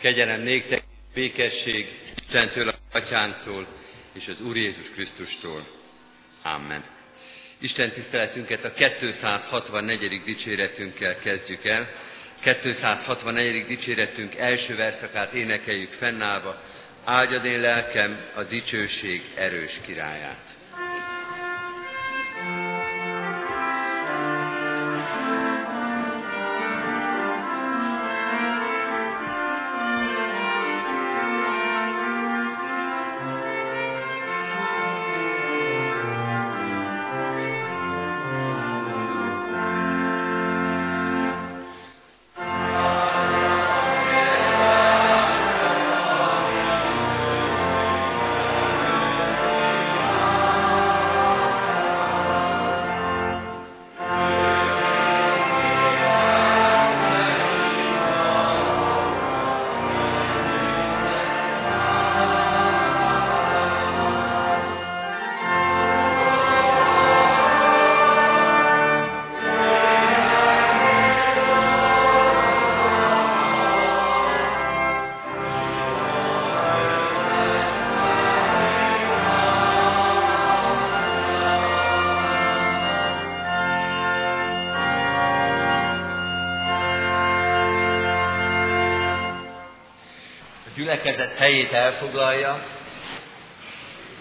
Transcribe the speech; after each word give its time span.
Kegyelem 0.00 0.40
néktek, 0.40 0.82
békesség 1.14 1.98
Istentől, 2.22 2.74
Atyánktól 2.92 3.66
és 4.12 4.28
az 4.28 4.40
Úr 4.40 4.56
Jézus 4.56 4.90
Krisztustól. 4.90 5.66
Amen. 6.42 6.84
Isten 7.58 7.90
tiszteletünket 7.90 8.64
a 8.64 8.72
264. 8.72 10.22
dicséretünkkel 10.22 11.18
kezdjük 11.18 11.64
el. 11.64 11.88
264. 12.40 13.66
dicséretünk 13.66 14.34
első 14.34 14.76
verszakát 14.76 15.32
énekeljük 15.32 15.92
fennállva. 15.92 16.62
Áldjad 17.04 17.44
én 17.44 17.60
lelkem 17.60 18.20
a 18.34 18.42
dicsőség 18.42 19.22
erős 19.34 19.80
királyát. 19.86 20.59
Gyülekezet 90.90 91.36
helyét 91.36 91.72
elfoglalja, 91.72 92.66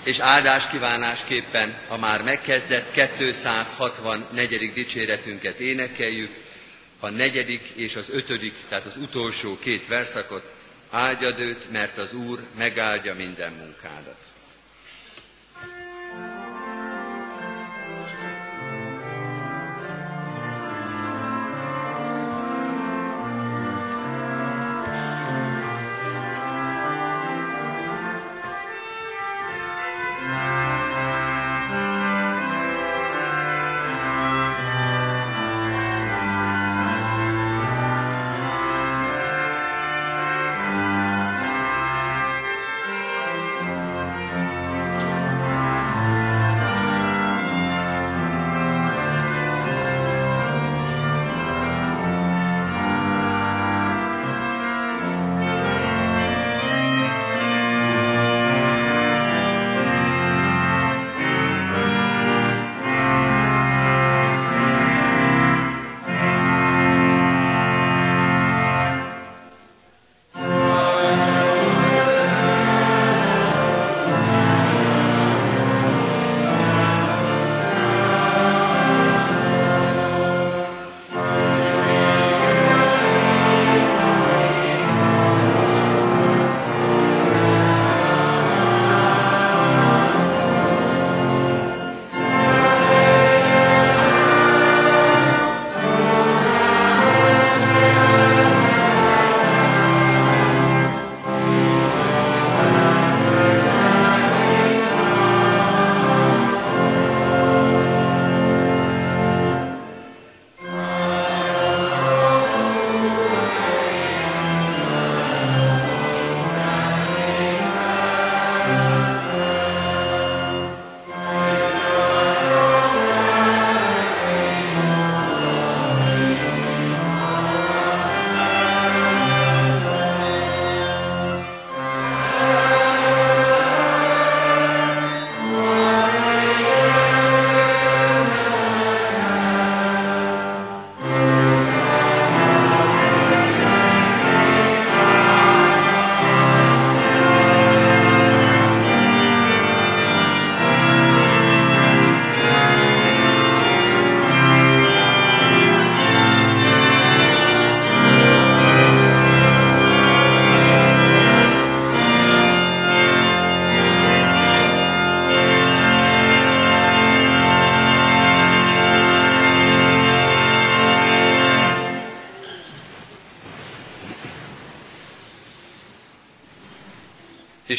és 0.04 0.20
áldás 0.20 0.68
kívánásképpen 0.70 1.78
a 1.88 1.98
már 1.98 2.22
megkezdett 2.24 2.92
264. 3.18 4.74
dicséretünket 4.74 5.60
énekeljük, 5.60 6.32
a 7.00 7.10
negyedik 7.10 7.72
és 7.76 7.96
az 7.96 8.10
ötödik, 8.10 8.54
tehát 8.68 8.86
az 8.86 8.98
utolsó 8.98 9.58
két 9.60 9.88
verszakot, 9.88 10.52
áldjad 10.92 11.40
őt, 11.40 11.72
mert 11.72 11.98
az 11.98 12.14
Úr 12.14 12.40
megáldja 12.58 13.16
minden 13.16 13.52
munkádat. 13.52 14.18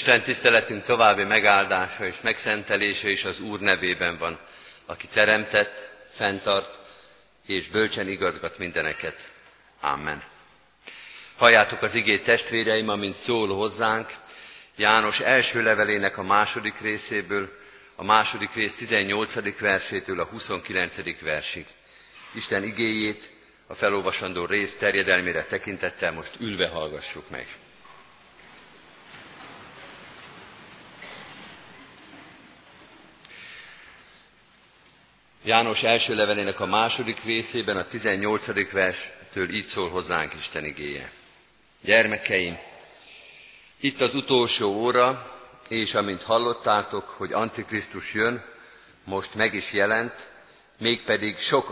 Isten 0.00 0.23
tiszteletünk 0.23 0.85
további 0.85 1.25
megáldása 1.25 2.06
és 2.06 2.20
megszentelése 2.20 3.11
is 3.11 3.25
az 3.25 3.41
Úr 3.41 3.61
nevében 3.61 4.19
van, 4.19 4.38
aki 4.87 5.06
teremtett, 5.06 5.88
fenntart 6.14 6.79
és 7.47 7.69
bölcsen 7.69 8.08
igazgat 8.08 8.58
mindeneket. 8.58 9.29
Amen. 9.81 10.23
Halljátok 11.37 11.82
az 11.82 11.94
igét 11.94 12.25
testvéreim, 12.25 12.88
amint 12.88 13.14
szól 13.14 13.55
hozzánk, 13.55 14.14
János 14.76 15.20
első 15.20 15.62
levelének 15.62 16.19
a 16.19 16.23
második 16.23 16.81
részéből, 16.81 17.58
a 17.94 18.05
második 18.05 18.55
rész 18.55 18.75
18. 18.75 19.58
versétől 19.58 20.20
a 20.20 20.25
29. 20.25 21.20
versig. 21.20 21.67
Isten 22.32 22.64
igéjét, 22.64 23.31
a 23.67 23.75
felolvasandó 23.75 24.44
rész 24.44 24.76
terjedelmére 24.76 25.44
tekintettel 25.44 26.12
most 26.12 26.32
ülve 26.38 26.69
hallgassuk 26.69 27.31
meg. 27.31 27.59
János 35.50 35.82
első 35.82 36.14
levelének 36.14 36.61
a 36.61 36.67
második 36.67 37.25
részében, 37.25 37.76
a 37.76 37.85
18. 37.85 38.70
verstől 38.73 39.55
így 39.55 39.64
szól 39.64 39.88
hozzánk 39.88 40.35
Isten 40.35 40.64
igéje. 40.64 41.11
Gyermekeim, 41.81 42.58
itt 43.81 44.00
az 44.00 44.14
utolsó 44.14 44.73
óra, 44.73 45.37
és 45.69 45.94
amint 45.94 46.23
hallottátok, 46.23 47.08
hogy 47.08 47.32
Antikrisztus 47.32 48.14
jön, 48.14 48.44
most 49.05 49.35
meg 49.35 49.55
is 49.55 49.73
jelent, 49.73 50.29
mégpedig 50.79 51.38
sok 51.38 51.70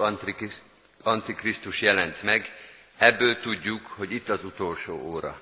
Antikrisztus 1.03 1.81
jelent 1.81 2.23
meg, 2.23 2.55
ebből 2.97 3.41
tudjuk, 3.41 3.87
hogy 3.87 4.13
itt 4.13 4.29
az 4.29 4.45
utolsó 4.45 4.95
óra. 4.95 5.41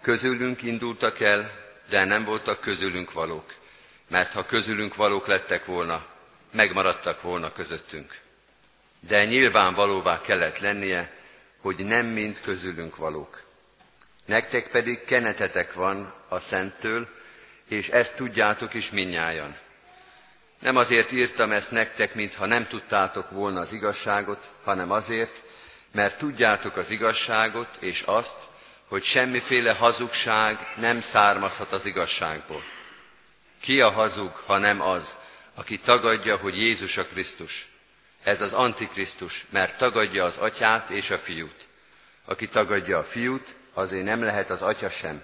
Közülünk 0.00 0.62
indultak 0.62 1.20
el, 1.20 1.50
de 1.88 2.04
nem 2.04 2.24
voltak 2.24 2.60
közülünk 2.60 3.12
valók, 3.12 3.54
mert 4.08 4.32
ha 4.32 4.46
közülünk 4.46 4.94
valók 4.94 5.26
lettek 5.26 5.64
volna, 5.64 6.12
megmaradtak 6.54 7.22
volna 7.22 7.52
közöttünk. 7.52 8.20
De 9.00 9.24
nyilvánvalóvá 9.24 10.20
kellett 10.20 10.58
lennie, 10.58 11.12
hogy 11.60 11.84
nem 11.84 12.06
mind 12.06 12.40
közülünk 12.40 12.96
valók. 12.96 13.42
Nektek 14.24 14.68
pedig 14.68 15.04
kenetetek 15.04 15.72
van 15.72 16.14
a 16.28 16.38
Szenttől, 16.38 17.08
és 17.68 17.88
ezt 17.88 18.16
tudjátok 18.16 18.74
is 18.74 18.90
minnyájan. 18.90 19.56
Nem 20.58 20.76
azért 20.76 21.12
írtam 21.12 21.52
ezt 21.52 21.70
nektek, 21.70 22.14
mintha 22.14 22.46
nem 22.46 22.66
tudtátok 22.66 23.30
volna 23.30 23.60
az 23.60 23.72
igazságot, 23.72 24.50
hanem 24.64 24.90
azért, 24.90 25.42
mert 25.92 26.18
tudjátok 26.18 26.76
az 26.76 26.90
igazságot, 26.90 27.76
és 27.78 28.02
azt, 28.06 28.36
hogy 28.88 29.02
semmiféle 29.02 29.72
hazugság 29.72 30.58
nem 30.76 31.00
származhat 31.00 31.72
az 31.72 31.86
igazságból. 31.86 32.62
Ki 33.60 33.80
a 33.80 33.90
hazug, 33.90 34.32
ha 34.46 34.58
nem 34.58 34.80
az, 34.80 35.14
aki 35.54 35.78
tagadja, 35.78 36.36
hogy 36.36 36.56
Jézus 36.56 36.96
a 36.96 37.04
Krisztus? 37.04 37.68
Ez 38.22 38.40
az 38.40 38.52
Antikrisztus, 38.52 39.46
mert 39.50 39.78
tagadja 39.78 40.24
az 40.24 40.36
atyát 40.36 40.90
és 40.90 41.10
a 41.10 41.18
fiút. 41.18 41.66
Aki 42.24 42.48
tagadja 42.48 42.98
a 42.98 43.04
fiút, 43.04 43.54
azért 43.72 44.04
nem 44.04 44.22
lehet 44.22 44.50
az 44.50 44.62
atya 44.62 44.90
sem. 44.90 45.22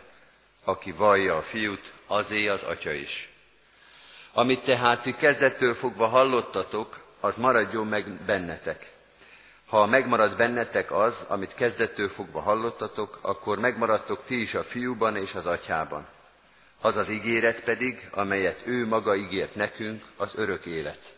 Aki 0.64 0.92
vallja 0.92 1.36
a 1.36 1.42
fiút, 1.42 1.92
azé 2.06 2.48
az 2.48 2.62
atya 2.62 2.92
is. 2.92 3.28
Amit 4.32 4.64
tehát 4.64 5.02
ti 5.02 5.14
kezdettől 5.14 5.74
fogva 5.74 6.06
hallottatok, 6.06 7.00
az 7.20 7.36
maradjon 7.36 7.86
meg 7.86 8.10
bennetek. 8.10 8.92
Ha 9.66 9.86
megmarad 9.86 10.36
bennetek 10.36 10.92
az, 10.92 11.24
amit 11.28 11.54
kezdettől 11.54 12.08
fogva 12.08 12.40
hallottatok, 12.40 13.18
akkor 13.20 13.58
megmaradtok 13.58 14.24
ti 14.24 14.40
is 14.40 14.54
a 14.54 14.64
fiúban 14.64 15.16
és 15.16 15.34
az 15.34 15.46
atyában. 15.46 16.06
Az 16.80 16.96
az 16.96 17.08
ígéret 17.08 17.60
pedig, 17.60 18.08
amelyet 18.10 18.60
ő 18.64 18.86
maga 18.86 19.16
ígért 19.16 19.54
nekünk, 19.54 20.04
az 20.16 20.34
örök 20.36 20.66
élet. 20.66 21.14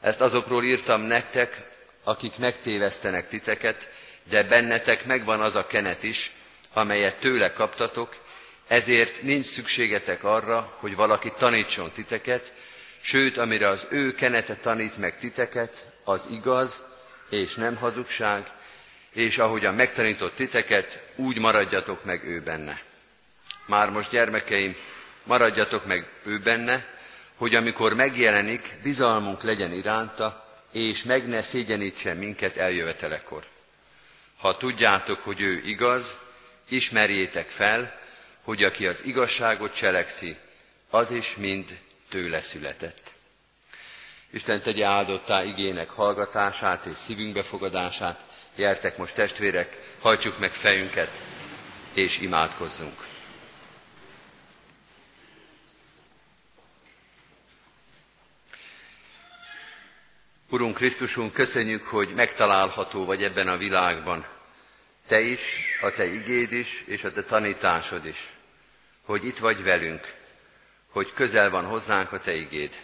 Ezt 0.00 0.20
azokról 0.20 0.64
írtam 0.64 1.00
nektek, 1.00 1.70
akik 2.04 2.38
megtévesztenek 2.38 3.28
titeket, 3.28 3.88
de 4.28 4.42
bennetek 4.42 5.04
megvan 5.04 5.40
az 5.40 5.54
a 5.56 5.66
kenet 5.66 6.02
is, 6.02 6.32
amelyet 6.72 7.20
tőle 7.20 7.52
kaptatok, 7.52 8.16
ezért 8.68 9.22
nincs 9.22 9.46
szükségetek 9.46 10.24
arra, 10.24 10.76
hogy 10.78 10.94
valaki 10.96 11.32
tanítson 11.38 11.92
titeket, 11.92 12.52
sőt, 13.00 13.36
amire 13.36 13.68
az 13.68 13.86
ő 13.90 14.14
kenete 14.14 14.56
tanít 14.56 14.96
meg 14.96 15.18
titeket, 15.18 15.86
az 16.04 16.26
igaz 16.30 16.82
és 17.30 17.54
nem 17.54 17.76
hazugság, 17.76 18.50
és 19.12 19.38
ahogyan 19.38 19.74
megtanított 19.74 20.34
titeket, 20.34 21.02
úgy 21.16 21.38
maradjatok 21.38 22.04
meg 22.04 22.24
ő 22.24 22.40
benne. 22.40 22.82
Már 23.66 23.90
most 23.90 24.10
gyermekeim, 24.10 24.76
maradjatok 25.22 25.84
meg 25.86 26.06
ő 26.24 26.38
benne, 26.38 26.86
hogy 27.36 27.54
amikor 27.54 27.94
megjelenik, 27.94 28.74
bizalmunk 28.82 29.42
legyen 29.42 29.72
iránta, 29.72 30.44
és 30.72 31.02
meg 31.02 31.28
ne 31.28 31.42
szégyenítsen 31.42 32.16
minket 32.16 32.56
eljövetelekor. 32.56 33.44
Ha 34.38 34.56
tudjátok, 34.56 35.20
hogy 35.22 35.40
ő 35.40 35.62
igaz, 35.64 36.16
ismerjétek 36.68 37.48
fel, 37.48 38.00
hogy 38.42 38.64
aki 38.64 38.86
az 38.86 39.04
igazságot 39.04 39.74
cselekszi, 39.74 40.36
az 40.90 41.10
is 41.10 41.36
mind 41.36 41.78
tőle 42.08 42.40
született. 42.40 43.12
Isten 44.30 44.62
tegye 44.62 44.86
áldottá 44.86 45.44
igének 45.44 45.90
hallgatását 45.90 46.84
és 46.84 46.96
szívünk 46.96 47.32
befogadását. 47.34 48.24
Gyertek 48.56 48.96
most 48.96 49.14
testvérek, 49.14 49.78
hajtsuk 50.00 50.38
meg 50.38 50.52
fejünket, 50.52 51.22
és 51.92 52.20
imádkozzunk. 52.20 53.13
Urunk 60.54 60.74
Krisztusunk, 60.74 61.32
köszönjük, 61.32 61.86
hogy 61.86 62.14
megtalálható 62.14 63.04
vagy 63.04 63.22
ebben 63.22 63.48
a 63.48 63.56
világban. 63.56 64.26
Te 65.06 65.20
is, 65.20 65.64
a 65.80 65.90
Te 65.90 66.06
igéd 66.06 66.52
is, 66.52 66.84
és 66.86 67.04
a 67.04 67.12
Te 67.12 67.22
tanításod 67.22 68.06
is. 68.06 68.32
Hogy 69.02 69.24
itt 69.24 69.38
vagy 69.38 69.62
velünk, 69.62 70.14
hogy 70.88 71.12
közel 71.12 71.50
van 71.50 71.64
hozzánk 71.64 72.12
a 72.12 72.20
Te 72.20 72.34
igéd. 72.34 72.80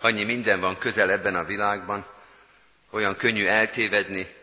Annyi 0.00 0.24
minden 0.24 0.60
van 0.60 0.78
közel 0.78 1.10
ebben 1.10 1.34
a 1.34 1.44
világban, 1.44 2.06
olyan 2.90 3.16
könnyű 3.16 3.46
eltévedni, 3.46 4.34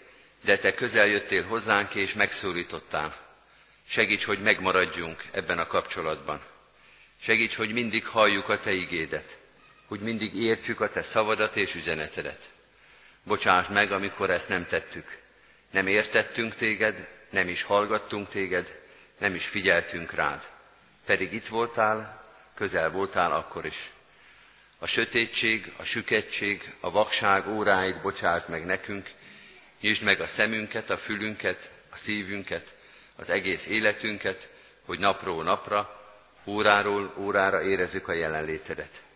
de 0.43 0.57
Te 0.57 0.73
közel 0.73 1.07
jöttél 1.07 1.43
hozzánk 1.43 1.95
és 1.95 2.13
megszólítottál. 2.13 3.15
Segíts, 3.87 4.25
hogy 4.25 4.41
megmaradjunk 4.41 5.23
ebben 5.31 5.59
a 5.59 5.67
kapcsolatban. 5.67 6.41
Segíts, 7.21 7.55
hogy 7.55 7.73
mindig 7.73 8.05
halljuk 8.05 8.49
a 8.49 8.59
Te 8.59 8.71
igédet 8.71 9.37
hogy 9.89 9.99
mindig 9.99 10.35
értsük 10.35 10.81
a 10.81 10.89
Te 10.89 11.01
szavadat 11.01 11.55
és 11.55 11.75
üzenetedet. 11.75 12.49
Bocsáss 13.23 13.67
meg, 13.67 13.91
amikor 13.91 14.29
ezt 14.29 14.49
nem 14.49 14.65
tettük. 14.65 15.17
Nem 15.71 15.87
értettünk 15.87 16.55
Téged, 16.55 17.07
nem 17.29 17.47
is 17.47 17.63
hallgattunk 17.63 18.29
Téged, 18.29 18.79
nem 19.17 19.35
is 19.35 19.45
figyeltünk 19.45 20.11
rád. 20.13 20.47
Pedig 21.05 21.33
itt 21.33 21.47
voltál, 21.47 22.25
közel 22.55 22.91
voltál 22.91 23.31
akkor 23.31 23.65
is. 23.65 23.91
A 24.79 24.87
sötétség, 24.87 25.73
a 25.77 25.83
süketség, 25.83 26.75
a 26.79 26.91
vakság 26.91 27.47
óráit 27.47 28.01
bocsásd 28.01 28.49
meg 28.49 28.65
nekünk, 28.65 29.11
nyisd 29.81 30.03
meg 30.03 30.19
a 30.19 30.27
szemünket, 30.27 30.89
a 30.89 30.97
fülünket, 30.97 31.69
a 31.89 31.95
szívünket, 31.95 32.75
az 33.15 33.29
egész 33.29 33.67
életünket, 33.67 34.49
hogy 34.85 34.99
napról 34.99 35.43
napra, 35.43 36.03
óráról 36.45 37.13
órára 37.17 37.61
érezzük 37.61 38.07
a 38.07 38.13
jelenlétedet. 38.13 39.07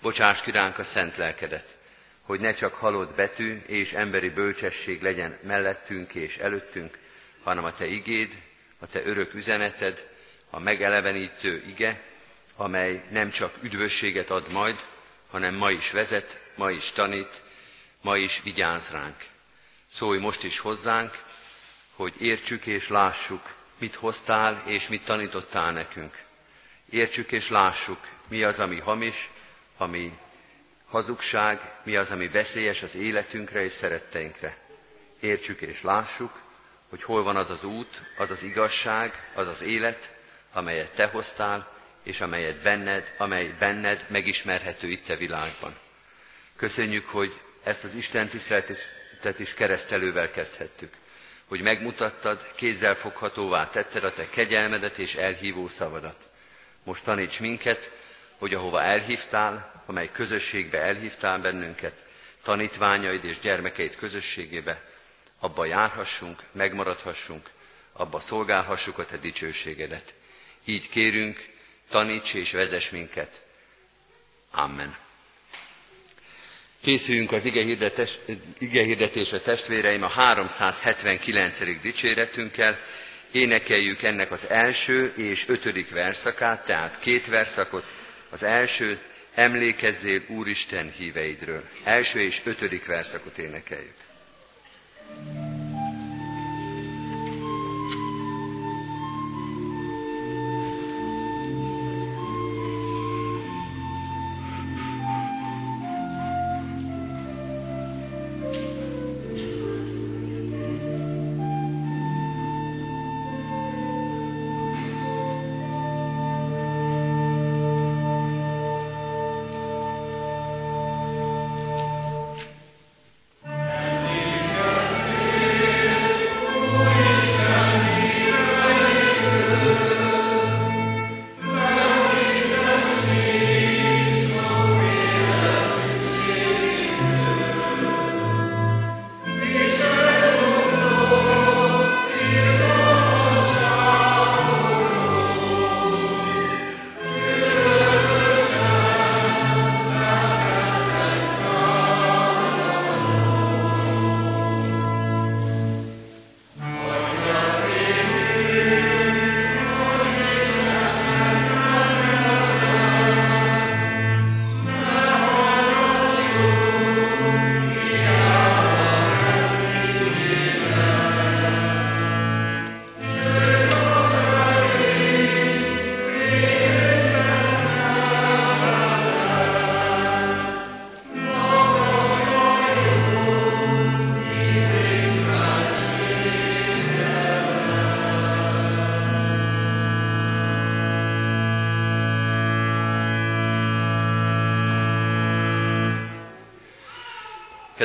Bocsáss 0.00 0.40
ki 0.40 0.50
a 0.50 0.82
szent 0.82 1.16
lelkedet, 1.16 1.76
hogy 2.22 2.40
ne 2.40 2.54
csak 2.54 2.74
halott 2.74 3.14
betű 3.14 3.58
és 3.66 3.92
emberi 3.92 4.28
bölcsesség 4.28 5.02
legyen 5.02 5.38
mellettünk 5.42 6.14
és 6.14 6.36
előttünk, 6.36 6.98
hanem 7.42 7.64
a 7.64 7.74
Te 7.74 7.86
igéd, 7.86 8.42
a 8.78 8.86
Te 8.86 9.04
örök 9.04 9.34
üzeneted, 9.34 10.08
a 10.50 10.58
megelevenítő 10.58 11.64
ige, 11.66 12.00
amely 12.56 13.02
nem 13.10 13.30
csak 13.30 13.54
üdvösséget 13.62 14.30
ad 14.30 14.52
majd, 14.52 14.76
hanem 15.30 15.54
ma 15.54 15.70
is 15.70 15.90
vezet, 15.90 16.40
ma 16.54 16.70
is 16.70 16.90
tanít, 16.90 17.42
ma 18.00 18.16
is 18.16 18.40
vigyáz 18.42 18.90
ránk. 18.90 19.24
Szólj 19.94 20.18
most 20.18 20.44
is 20.44 20.58
hozzánk, 20.58 21.22
hogy 21.94 22.14
értsük 22.18 22.66
és 22.66 22.88
lássuk, 22.88 23.54
mit 23.78 23.94
hoztál 23.94 24.62
és 24.66 24.88
mit 24.88 25.04
tanítottál 25.04 25.72
nekünk. 25.72 26.22
Értsük 26.90 27.32
és 27.32 27.48
lássuk, 27.48 27.98
mi 28.28 28.42
az, 28.42 28.58
ami 28.58 28.78
hamis, 28.78 29.30
ami 29.76 30.18
hazugság, 30.86 31.60
mi 31.82 31.96
az, 31.96 32.10
ami 32.10 32.28
veszélyes 32.28 32.82
az 32.82 32.94
életünkre 32.96 33.62
és 33.62 33.72
szeretteinkre. 33.72 34.56
Értsük 35.20 35.60
és 35.60 35.82
lássuk, 35.82 36.42
hogy 36.88 37.02
hol 37.02 37.22
van 37.22 37.36
az 37.36 37.50
az 37.50 37.64
út, 37.64 38.02
az 38.18 38.30
az 38.30 38.42
igazság, 38.42 39.30
az 39.34 39.46
az 39.46 39.62
élet, 39.62 40.14
amelyet 40.52 40.94
Te 40.94 41.06
hoztál, 41.06 41.74
és 42.02 42.20
amelyet 42.20 42.62
benned, 42.62 43.14
amely 43.18 43.54
benned 43.58 44.04
megismerhető 44.08 44.88
itt 44.88 45.08
a 45.08 45.16
világban. 45.16 45.76
Köszönjük, 46.56 47.08
hogy 47.08 47.40
ezt 47.62 47.84
az 47.84 47.94
Isten 47.94 48.28
tiszteletet 48.28 49.38
is 49.38 49.54
keresztelővel 49.54 50.30
kezdhettük, 50.30 50.94
hogy 51.46 51.60
megmutattad, 51.60 52.52
kézzel 52.54 52.94
foghatóvá 52.94 53.68
tetted 53.70 54.04
a 54.04 54.12
Te 54.12 54.28
kegyelmedet 54.28 54.98
és 54.98 55.14
elhívó 55.14 55.68
szavadat. 55.68 56.28
Most 56.84 57.04
taníts 57.04 57.40
minket, 57.40 57.90
hogy 58.38 58.54
ahova 58.54 58.82
elhívtál, 58.82 59.82
amely 59.86 60.10
közösségbe 60.12 60.78
elhívtál 60.82 61.38
bennünket, 61.38 62.06
tanítványaid 62.42 63.24
és 63.24 63.38
gyermekeid 63.38 63.96
közösségébe, 63.96 64.82
abba 65.38 65.64
járhassunk, 65.64 66.42
megmaradhassunk, 66.52 67.50
abba 67.92 68.20
szolgálhassuk 68.20 68.98
a 68.98 69.04
te 69.04 69.16
dicsőségedet. 69.16 70.14
Így 70.64 70.88
kérünk, 70.88 71.48
taníts 71.90 72.34
és 72.34 72.52
vezess 72.52 72.90
minket. 72.90 73.40
Amen. 74.50 74.96
Készüljünk 76.80 77.32
az 77.32 77.44
ige 78.58 78.82
hirdetésre 78.82 79.40
testvéreim 79.40 80.02
a 80.02 80.08
379. 80.08 81.80
dicséretünkkel, 81.80 82.78
énekeljük 83.30 84.02
ennek 84.02 84.30
az 84.30 84.48
első 84.48 85.12
és 85.16 85.48
ötödik 85.48 85.90
verszakát, 85.90 86.64
tehát 86.64 86.98
két 86.98 87.26
verszakot, 87.26 87.84
az 88.36 88.42
első 88.42 88.98
emlékezzél 89.34 90.22
Úristen 90.26 90.90
híveidről. 90.90 91.62
Első 91.84 92.20
és 92.20 92.42
ötödik 92.44 92.86
verszakot 92.86 93.38
énekeljük. 93.38 93.94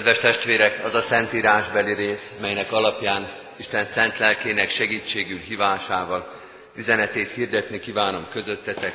Kedves 0.01 0.19
testvérek, 0.19 0.85
az 0.85 0.93
a 0.93 1.01
szentírásbeli 1.01 1.93
rész, 1.93 2.29
melynek 2.39 2.71
alapján 2.71 3.31
Isten 3.57 3.85
szent 3.85 4.17
lelkének 4.17 4.69
segítségül 4.69 5.37
hívásával 5.37 6.33
üzenetét 6.75 7.31
hirdetni 7.31 7.79
kívánom 7.79 8.27
közöttetek, 8.31 8.93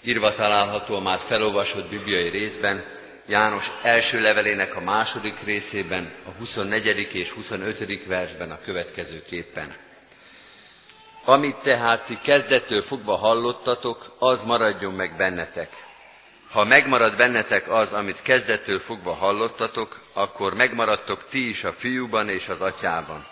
írva 0.00 0.34
található 0.34 0.94
a 0.94 1.00
már 1.00 1.18
felolvasott 1.26 1.88
bibliai 1.88 2.28
részben, 2.28 2.84
János 3.26 3.70
első 3.82 4.20
levelének 4.20 4.76
a 4.76 4.80
második 4.80 5.34
részében, 5.44 6.12
a 6.26 6.30
24. 6.38 7.14
és 7.14 7.30
25. 7.30 8.06
versben 8.06 8.50
a 8.50 8.58
következőképpen. 8.64 9.76
Amit 11.24 11.56
tehát 11.56 12.04
ti 12.04 12.18
kezdettől 12.22 12.82
fogva 12.82 13.16
hallottatok, 13.16 14.16
az 14.18 14.42
maradjon 14.42 14.92
meg 14.92 15.16
bennetek 15.16 15.68
ha 16.52 16.64
megmarad 16.64 17.16
bennetek 17.16 17.70
az, 17.70 17.92
amit 17.92 18.22
kezdettől 18.22 18.78
fogva 18.78 19.12
hallottatok, 19.12 20.01
akkor 20.12 20.54
megmaradtok 20.54 21.28
ti 21.28 21.48
is 21.48 21.64
a 21.64 21.72
fiúban 21.72 22.28
és 22.28 22.48
az 22.48 22.60
atyában. 22.60 23.26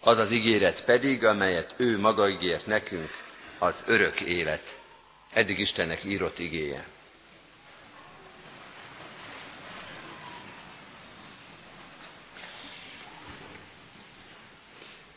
Az 0.00 0.18
az 0.18 0.30
ígéret 0.30 0.84
pedig, 0.84 1.24
amelyet 1.24 1.74
ő 1.76 1.98
maga 1.98 2.28
ígért 2.28 2.66
nekünk, 2.66 3.10
az 3.58 3.82
örök 3.86 4.20
élet. 4.20 4.76
Eddig 5.32 5.58
Istennek 5.58 6.04
írott 6.04 6.38
igéje. 6.38 6.86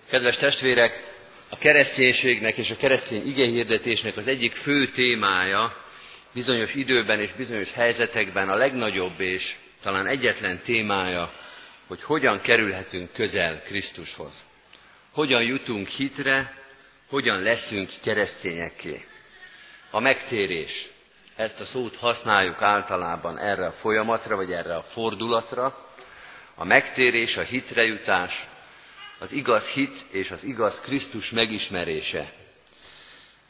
Kedves 0.10 0.38
testvérek, 0.38 1.13
a 1.50 1.58
kereszténységnek 1.58 2.58
és 2.58 2.70
a 2.70 2.75
keresztény 2.75 3.27
igehirdetésnek 3.27 4.17
az 4.17 4.27
egyik 4.27 4.53
fő 4.53 4.88
témája 4.88 5.84
bizonyos 6.32 6.75
időben 6.75 7.20
és 7.20 7.32
bizonyos 7.32 7.74
helyzetekben 7.74 8.50
a 8.50 8.55
legnagyobb 8.55 9.20
és 9.20 9.55
talán 9.85 10.07
egyetlen 10.07 10.59
témája, 10.59 11.31
hogy 11.87 12.03
hogyan 12.03 12.41
kerülhetünk 12.41 13.13
közel 13.13 13.61
Krisztushoz. 13.61 14.33
Hogyan 15.11 15.43
jutunk 15.43 15.87
hitre, 15.87 16.57
hogyan 17.09 17.41
leszünk 17.41 17.91
keresztényekké. 18.01 19.05
A 19.89 19.99
megtérés, 19.99 20.89
ezt 21.35 21.59
a 21.59 21.65
szót 21.65 21.95
használjuk 21.95 22.61
általában 22.61 23.37
erre 23.37 23.65
a 23.65 23.71
folyamatra, 23.71 24.35
vagy 24.35 24.51
erre 24.51 24.75
a 24.75 24.85
fordulatra. 24.89 25.89
A 26.55 26.63
megtérés, 26.63 27.37
a 27.37 27.41
hitre 27.41 27.85
jutás, 27.85 28.47
az 29.19 29.31
igaz 29.31 29.67
hit 29.67 30.05
és 30.09 30.31
az 30.31 30.43
igaz 30.43 30.79
Krisztus 30.79 31.29
megismerése 31.29 32.33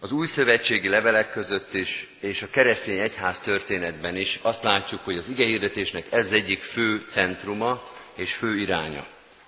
az 0.05 0.11
új 0.11 0.27
szövetségi 0.27 0.89
levelek 0.89 1.31
között 1.31 1.73
is, 1.73 2.09
és 2.19 2.41
a 2.41 2.49
keresztény 2.49 2.99
egyház 2.99 3.39
történetben 3.39 4.15
is 4.15 4.39
azt 4.41 4.63
látjuk, 4.63 5.01
hogy 5.03 5.17
az 5.17 5.29
igehirdetésnek 5.29 6.05
ez 6.09 6.31
egyik 6.31 6.63
fő 6.63 7.05
centruma 7.09 7.83
és 8.15 8.33
fő 8.33 8.57
iránya. 8.57 9.05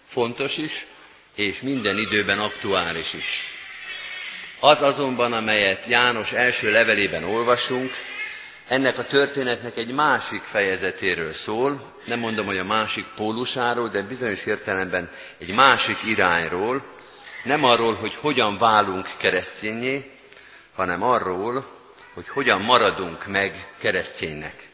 Fontos 0.08 0.58
is, 0.58 0.88
és 1.36 1.62
minden 1.62 1.98
időben 1.98 2.40
aktuális 2.40 3.14
is. 3.14 3.42
Az 4.60 4.82
azonban, 4.82 5.34
amelyet 5.34 5.86
János 5.86 6.32
első 6.32 6.72
levelében 6.72 7.24
olvasunk, 7.24 7.92
ennek 8.68 8.98
a 8.98 9.06
történetnek 9.06 9.78
egy 9.78 9.94
másik 9.94 10.42
fejezetéről 10.42 11.34
szól, 11.34 11.94
nem 12.06 12.20
mondom, 12.20 12.46
hogy 12.46 12.58
a 12.58 12.64
másik 12.64 13.06
pólusáról, 13.16 13.88
de 13.88 14.02
bizonyos 14.02 14.46
értelemben 14.46 15.10
egy 15.40 15.54
másik 15.54 15.98
irányról, 16.06 16.84
nem 17.44 17.64
arról, 17.64 17.94
hogy 17.94 18.16
hogyan 18.16 18.58
válunk 18.58 19.10
keresztényé, 19.18 20.12
hanem 20.78 21.04
arról, 21.04 21.66
hogy 22.14 22.30
hogyan 22.30 22.62
maradunk 22.62 23.28
meg 23.28 23.74
kereszténynek. 23.78 24.70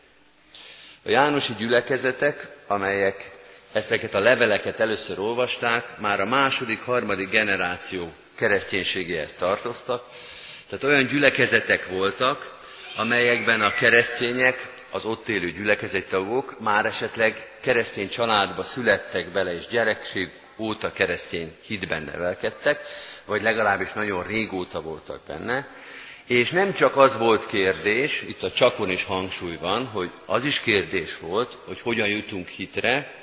A 1.05 1.09
Jánosi 1.09 1.53
gyülekezetek, 1.57 2.47
amelyek 2.67 3.31
ezeket 3.71 4.13
a 4.13 4.19
leveleket 4.19 4.79
először 4.79 5.19
olvasták, 5.19 5.97
már 5.97 6.21
a 6.21 6.25
második, 6.25 6.81
harmadik 6.81 7.29
generáció 7.29 8.13
kereszténységéhez 8.35 9.33
tartoztak. 9.33 10.09
Tehát 10.69 10.83
olyan 10.83 11.07
gyülekezetek 11.07 11.87
voltak, 11.87 12.55
amelyekben 12.95 13.61
a 13.61 13.73
keresztények, 13.73 14.67
az 14.91 15.05
ott 15.05 15.27
élő 15.27 15.51
gyülekezettagok 15.51 16.59
már 16.59 16.85
esetleg 16.85 17.51
keresztény 17.61 18.09
családba 18.09 18.63
születtek 18.63 19.31
bele, 19.31 19.53
és 19.53 19.67
gyerekség 19.67 20.29
óta 20.57 20.93
keresztény 20.93 21.55
hitben 21.61 22.03
nevelkedtek, 22.03 22.81
vagy 23.25 23.41
legalábbis 23.41 23.93
nagyon 23.93 24.23
régóta 24.23 24.81
voltak 24.81 25.21
benne, 25.27 25.67
és 26.27 26.49
nem 26.49 26.73
csak 26.73 26.97
az 26.97 27.17
volt 27.17 27.45
kérdés, 27.45 28.21
itt 28.21 28.43
a 28.43 28.51
csakon 28.51 28.89
is 28.89 29.03
hangsúly 29.03 29.57
van, 29.57 29.85
hogy 29.85 30.11
az 30.25 30.45
is 30.45 30.59
kérdés 30.59 31.17
volt, 31.19 31.57
hogy 31.65 31.81
hogyan 31.81 32.07
jutunk 32.07 32.47
hitre, 32.47 33.21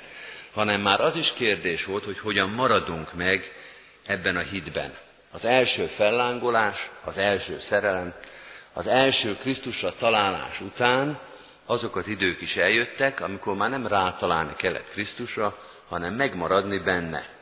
hanem 0.53 0.81
már 0.81 1.01
az 1.01 1.15
is 1.15 1.33
kérdés 1.33 1.85
volt, 1.85 2.03
hogy 2.03 2.19
hogyan 2.19 2.49
maradunk 2.49 3.13
meg 3.13 3.53
ebben 4.05 4.35
a 4.35 4.39
hitben. 4.39 4.93
Az 5.31 5.45
első 5.45 5.85
fellángolás, 5.85 6.89
az 7.03 7.17
első 7.17 7.59
szerelem, 7.59 8.13
az 8.73 8.87
első 8.87 9.35
Krisztusra 9.35 9.93
találás 9.93 10.61
után 10.61 11.19
azok 11.65 11.95
az 11.95 12.07
idők 12.07 12.41
is 12.41 12.55
eljöttek, 12.55 13.21
amikor 13.21 13.55
már 13.55 13.69
nem 13.69 13.87
rátalálni 13.87 14.53
kellett 14.55 14.89
Krisztusra, 14.89 15.57
hanem 15.89 16.13
megmaradni 16.13 16.77
benne 16.77 17.40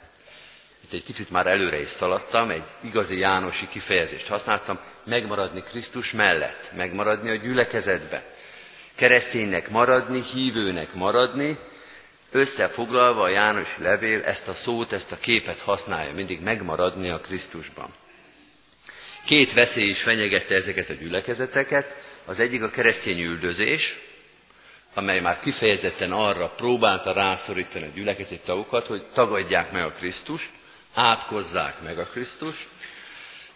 itt 0.90 0.96
egy 0.96 1.04
kicsit 1.04 1.30
már 1.30 1.48
előre 1.48 1.82
is 1.82 1.90
szaladtam, 1.90 2.50
egy 2.50 2.64
igazi 2.82 3.18
Jánosi 3.18 3.68
kifejezést 3.68 4.28
használtam, 4.28 4.80
megmaradni 5.06 5.62
Krisztus 5.64 6.12
mellett, 6.12 6.70
megmaradni 6.76 7.30
a 7.30 7.36
gyülekezetbe. 7.36 8.24
Kereszténynek 8.96 9.70
maradni, 9.70 10.22
hívőnek 10.34 10.94
maradni, 10.94 11.58
összefoglalva 12.32 13.22
a 13.22 13.28
Jánosi 13.28 13.82
levél 13.82 14.24
ezt 14.24 14.48
a 14.48 14.54
szót, 14.54 14.92
ezt 14.94 15.12
a 15.12 15.18
képet 15.20 15.60
használja, 15.60 16.14
mindig 16.14 16.42
megmaradni 16.42 17.10
a 17.10 17.20
Krisztusban. 17.20 17.94
Két 19.26 19.54
veszély 19.54 19.90
is 19.90 20.02
fenyegette 20.02 20.56
ezeket 20.56 20.90
a 20.90 20.94
gyülekezeteket. 20.94 21.96
Az 22.26 22.40
egyik 22.40 22.64
a 22.64 22.70
keresztény 22.70 23.20
üldözés, 23.22 24.00
amely 24.94 25.20
már 25.20 25.40
kifejezetten 25.40 26.12
arra 26.12 26.48
próbálta 26.50 27.12
rászorítani 27.14 27.86
a 27.86 27.90
gyülekezeti 27.94 28.40
tagokat, 28.46 28.88
hogy 28.88 29.04
tagadják 29.14 29.72
meg 29.72 29.84
a 29.84 29.92
Krisztust, 29.92 30.50
átkozzák 30.94 31.82
meg 31.82 32.00
a 32.00 32.06
Krisztust, 32.06 32.68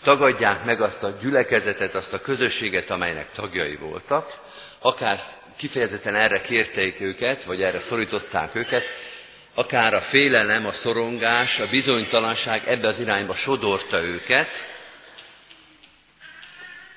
tagadják 0.04 0.64
meg 0.64 0.82
azt 0.82 1.04
a 1.04 1.18
gyülekezetet, 1.22 1.96
azt 1.96 2.14
a 2.14 2.22
közösséget, 2.22 2.90
amelynek 2.90 3.32
tagjai 3.32 3.76
voltak, 3.76 4.40
akár 4.80 5.20
kifejezetten 5.56 6.16
erre 6.16 6.42
kérték 6.42 7.02
őket, 7.02 7.44
vagy 7.44 7.62
erre 7.62 7.80
szorították 7.80 8.56
őket, 8.56 8.84
akár 9.54 9.94
a 9.94 10.02
félelem, 10.02 10.66
a 10.66 10.72
szorongás, 10.72 11.60
a 11.60 11.68
bizonytalanság 11.70 12.68
ebbe 12.68 12.88
az 12.88 13.00
irányba 13.00 13.36
sodorta 13.36 14.02
őket, 14.02 14.72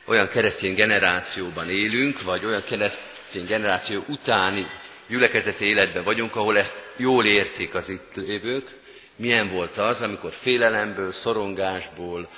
olyan 0.06 0.28
keresztény 0.28 0.74
generációban 0.74 1.70
élünk, 1.70 2.22
vagy 2.22 2.44
olyan 2.44 2.64
keresztény 2.64 3.46
generáció 3.46 4.04
utáni 4.08 4.66
gyülekezeti 5.06 5.64
életben 5.64 6.04
vagyunk, 6.04 6.36
ahol 6.36 6.58
ezt 6.58 6.76
jól 6.96 7.24
érték 7.24 7.74
az 7.74 7.88
itt 7.88 8.14
lévők. 8.14 8.68
Milyen 9.16 9.48
volt 9.48 9.76
az, 9.76 10.02
amikor 10.02 10.32
félelemből, 10.32 11.12
szorongásból, 11.12 12.28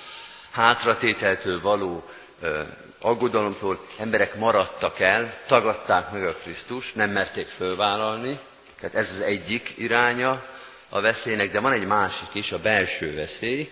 hátratételtől 0.51 1.61
való 1.61 2.05
ö, 2.41 2.63
aggodalomtól 3.01 3.87
emberek 3.99 4.35
maradtak 4.35 5.01
el, 5.01 5.35
tagadták 5.47 6.11
meg 6.13 6.25
a 6.25 6.35
Krisztus, 6.35 6.93
nem 6.93 7.11
merték 7.11 7.47
fölvállalni, 7.47 8.39
tehát 8.81 8.95
ez 8.97 9.11
az 9.11 9.21
egyik 9.21 9.75
iránya 9.77 10.47
a 10.89 11.01
veszélynek, 11.01 11.51
de 11.51 11.61
van 11.61 11.73
egy 11.73 11.87
másik 11.87 12.29
is, 12.33 12.53
a 12.53 12.59
belső 12.59 13.15
veszély, 13.15 13.71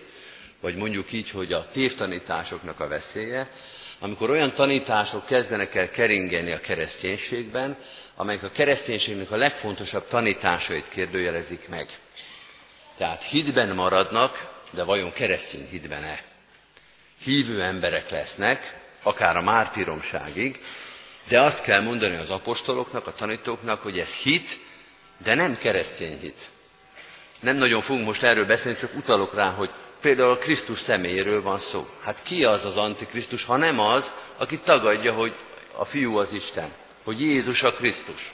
vagy 0.61 0.75
mondjuk 0.75 1.11
így, 1.11 1.29
hogy 1.29 1.53
a 1.53 1.67
tévtanításoknak 1.71 2.79
a 2.79 2.87
veszélye, 2.87 3.47
amikor 3.99 4.29
olyan 4.29 4.53
tanítások 4.53 5.25
kezdenek 5.25 5.75
el 5.75 5.89
keringeni 5.89 6.51
a 6.51 6.59
kereszténységben, 6.59 7.77
amelyek 8.15 8.43
a 8.43 8.51
kereszténységnek 8.51 9.31
a 9.31 9.35
legfontosabb 9.35 10.07
tanításait 10.07 10.89
kérdőjelezik 10.89 11.69
meg. 11.69 11.87
Tehát 12.97 13.23
hitben 13.23 13.75
maradnak, 13.75 14.47
de 14.69 14.83
vajon 14.83 15.13
keresztény 15.13 15.67
hitben-e? 15.69 16.21
Hívő 17.23 17.61
emberek 17.61 18.09
lesznek, 18.09 18.79
akár 19.03 19.37
a 19.37 19.41
mártíromságig, 19.41 20.63
de 21.27 21.41
azt 21.41 21.61
kell 21.61 21.81
mondani 21.81 22.15
az 22.15 22.29
apostoloknak, 22.29 23.07
a 23.07 23.13
tanítóknak, 23.13 23.81
hogy 23.81 23.99
ez 23.99 24.13
hit, 24.13 24.59
de 25.23 25.35
nem 25.35 25.57
keresztény 25.57 26.19
hit. 26.19 26.49
Nem 27.39 27.55
nagyon 27.55 27.81
fogunk 27.81 28.05
most 28.05 28.23
erről 28.23 28.45
beszélni, 28.45 28.77
csak 28.77 28.95
utalok 28.95 29.33
rá, 29.33 29.49
hogy 29.49 29.69
például 30.01 30.31
a 30.31 30.37
Krisztus 30.37 30.79
személyéről 30.79 31.41
van 31.41 31.59
szó. 31.59 31.87
Hát 32.03 32.23
ki 32.23 32.45
az 32.45 32.65
az 32.65 32.77
antikrisztus, 32.77 33.43
ha 33.43 33.57
nem 33.57 33.79
az, 33.79 34.13
aki 34.37 34.57
tagadja, 34.57 35.13
hogy 35.13 35.33
a 35.71 35.85
fiú 35.85 36.17
az 36.17 36.31
Isten, 36.31 36.71
hogy 37.03 37.21
Jézus 37.21 37.63
a 37.63 37.73
Krisztus. 37.73 38.33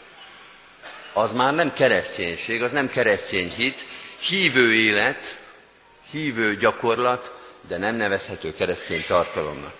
Az 1.13 1.31
már 1.31 1.53
nem 1.53 1.73
kereszténység, 1.73 2.61
az 2.61 2.71
nem 2.71 2.89
keresztény 2.89 3.51
hit, 3.55 3.85
hívő 4.23 4.73
élet, 4.73 5.39
hívő 6.11 6.55
gyakorlat, 6.57 7.33
de 7.67 7.77
nem 7.77 7.95
nevezhető 7.95 8.53
keresztény 8.53 9.03
tartalomnak. 9.07 9.75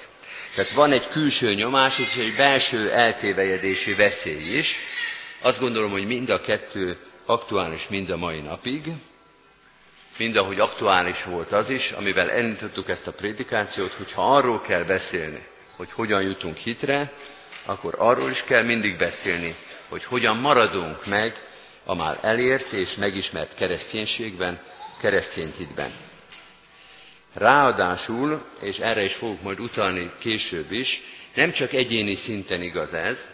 Tehát 0.56 0.72
van 0.72 0.92
egy 0.92 1.08
külső 1.10 1.54
nyomás, 1.54 2.00
és 2.00 2.16
egy 2.16 2.36
belső 2.36 2.92
eltévejedési 2.92 3.94
veszély 3.94 4.58
is. 4.58 4.76
Azt 5.42 5.60
gondolom, 5.60 5.92
hogy 5.92 6.08
mind 6.08 6.30
a 6.30 6.42
kettő 6.42 6.98
aktuális 7.26 7.88
mind 7.88 8.10
a 8.10 8.18
mai 8.18 8.40
napig, 8.40 8.92
mind 10.18 10.36
ahogy 10.36 10.60
aktuális 10.60 11.24
volt 11.24 11.52
az 11.52 11.70
is, 11.70 11.92
amivel 11.92 12.30
elindítottuk 12.32 12.90
ezt 12.90 13.08
a 13.08 13.12
prédikációt, 13.12 13.94
hogyha 13.94 14.36
arról 14.36 14.62
kell 14.62 14.84
beszélni, 14.84 15.46
hogy 15.76 15.92
hogyan 15.92 16.22
jutunk 16.22 16.58
hitre, 16.58 17.12
akkor 17.66 17.96
arról 17.98 18.30
is 18.30 18.44
kell 18.44 18.64
mindig 18.64 18.98
beszélni, 18.98 19.56
hogy 19.90 20.04
hogyan 20.04 20.38
maradunk 20.38 21.06
meg 21.06 21.48
a 21.84 21.96
már 21.96 22.20
elért 22.22 22.72
és 22.72 22.96
megismert 22.96 23.56
kereszténységben, 23.56 24.62
keresztény 25.00 25.54
hitben. 25.58 25.92
Ráadásul, 27.34 28.46
és 28.60 28.80
erre 28.80 29.04
is 29.04 29.14
fogok 29.14 29.42
majd 29.42 29.60
utalni 29.60 30.12
később 30.18 30.72
is, 30.72 31.02
nem 31.34 31.52
csak 31.52 31.74
egyéni 31.74 32.16
szinten 32.16 32.62
igaz 32.62 32.94
ez, 32.94 33.28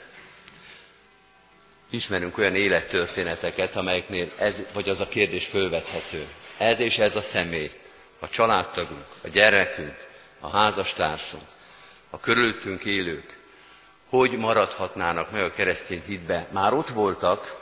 ismerünk 1.90 2.38
olyan 2.38 2.56
élettörténeteket, 2.56 3.76
amelyeknél 3.76 4.32
ez 4.38 4.64
vagy 4.74 4.90
az 4.90 5.00
a 5.00 5.08
kérdés 5.08 5.46
fölvethető. 5.46 6.28
Ez 6.58 6.80
és 6.80 6.98
ez 6.98 7.16
a 7.16 7.22
személy, 7.22 7.72
a 8.20 8.30
családtagunk, 8.30 9.06
a 9.24 9.28
gyerekünk, 9.28 10.08
a 10.40 10.50
házastársunk, 10.50 11.44
a 12.10 12.20
körülöttünk 12.20 12.86
élők, 12.86 13.38
hogy 14.10 14.32
maradhatnának 14.32 15.32
meg 15.32 15.44
a 15.44 15.54
keresztény 15.54 16.04
hitbe. 16.06 16.48
Már 16.52 16.74
ott 16.74 16.90
voltak, 16.90 17.59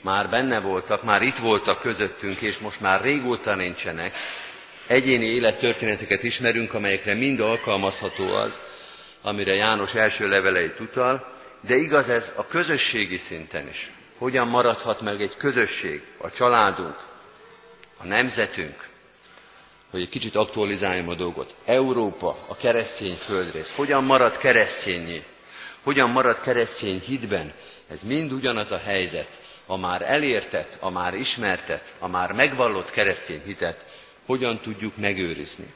már 0.00 0.28
benne 0.28 0.60
voltak, 0.60 1.02
már 1.02 1.22
itt 1.22 1.36
voltak 1.36 1.80
közöttünk, 1.80 2.40
és 2.40 2.58
most 2.58 2.80
már 2.80 3.00
régóta 3.00 3.54
nincsenek, 3.54 4.14
egyéni 4.86 5.24
élettörténeteket 5.24 6.22
ismerünk, 6.22 6.74
amelyekre 6.74 7.14
mind 7.14 7.40
alkalmazható 7.40 8.34
az, 8.34 8.60
amire 9.22 9.54
János 9.54 9.94
első 9.94 10.28
leveleit 10.28 10.80
utal, 10.80 11.32
de 11.60 11.76
igaz 11.76 12.08
ez 12.08 12.32
a 12.36 12.46
közösségi 12.46 13.16
szinten 13.16 13.68
is. 13.68 13.92
Hogyan 14.18 14.48
maradhat 14.48 15.00
meg 15.00 15.22
egy 15.22 15.36
közösség, 15.36 16.02
a 16.18 16.30
családunk, 16.30 16.96
a 17.96 18.04
nemzetünk, 18.04 18.88
hogy 19.90 20.00
egy 20.00 20.08
kicsit 20.08 20.34
aktualizáljam 20.36 21.08
a 21.08 21.14
dolgot. 21.14 21.54
Európa, 21.64 22.36
a 22.46 22.56
keresztény 22.56 23.16
földrész, 23.16 23.72
hogyan 23.76 24.04
marad 24.04 24.36
keresztényé? 24.36 25.24
Hogyan 25.82 26.10
marad 26.10 26.40
keresztény 26.40 27.00
hitben? 27.00 27.52
Ez 27.90 28.02
mind 28.02 28.32
ugyanaz 28.32 28.72
a 28.72 28.80
helyzet. 28.84 29.40
A 29.70 29.76
már 29.76 30.02
elértett, 30.02 30.76
a 30.80 30.90
már 30.90 31.14
ismertet, 31.14 31.94
a 31.98 32.08
már 32.08 32.32
megvallott 32.32 32.90
keresztény 32.90 33.42
hitet 33.44 33.86
hogyan 34.26 34.60
tudjuk 34.60 34.96
megőrizni. 34.96 35.74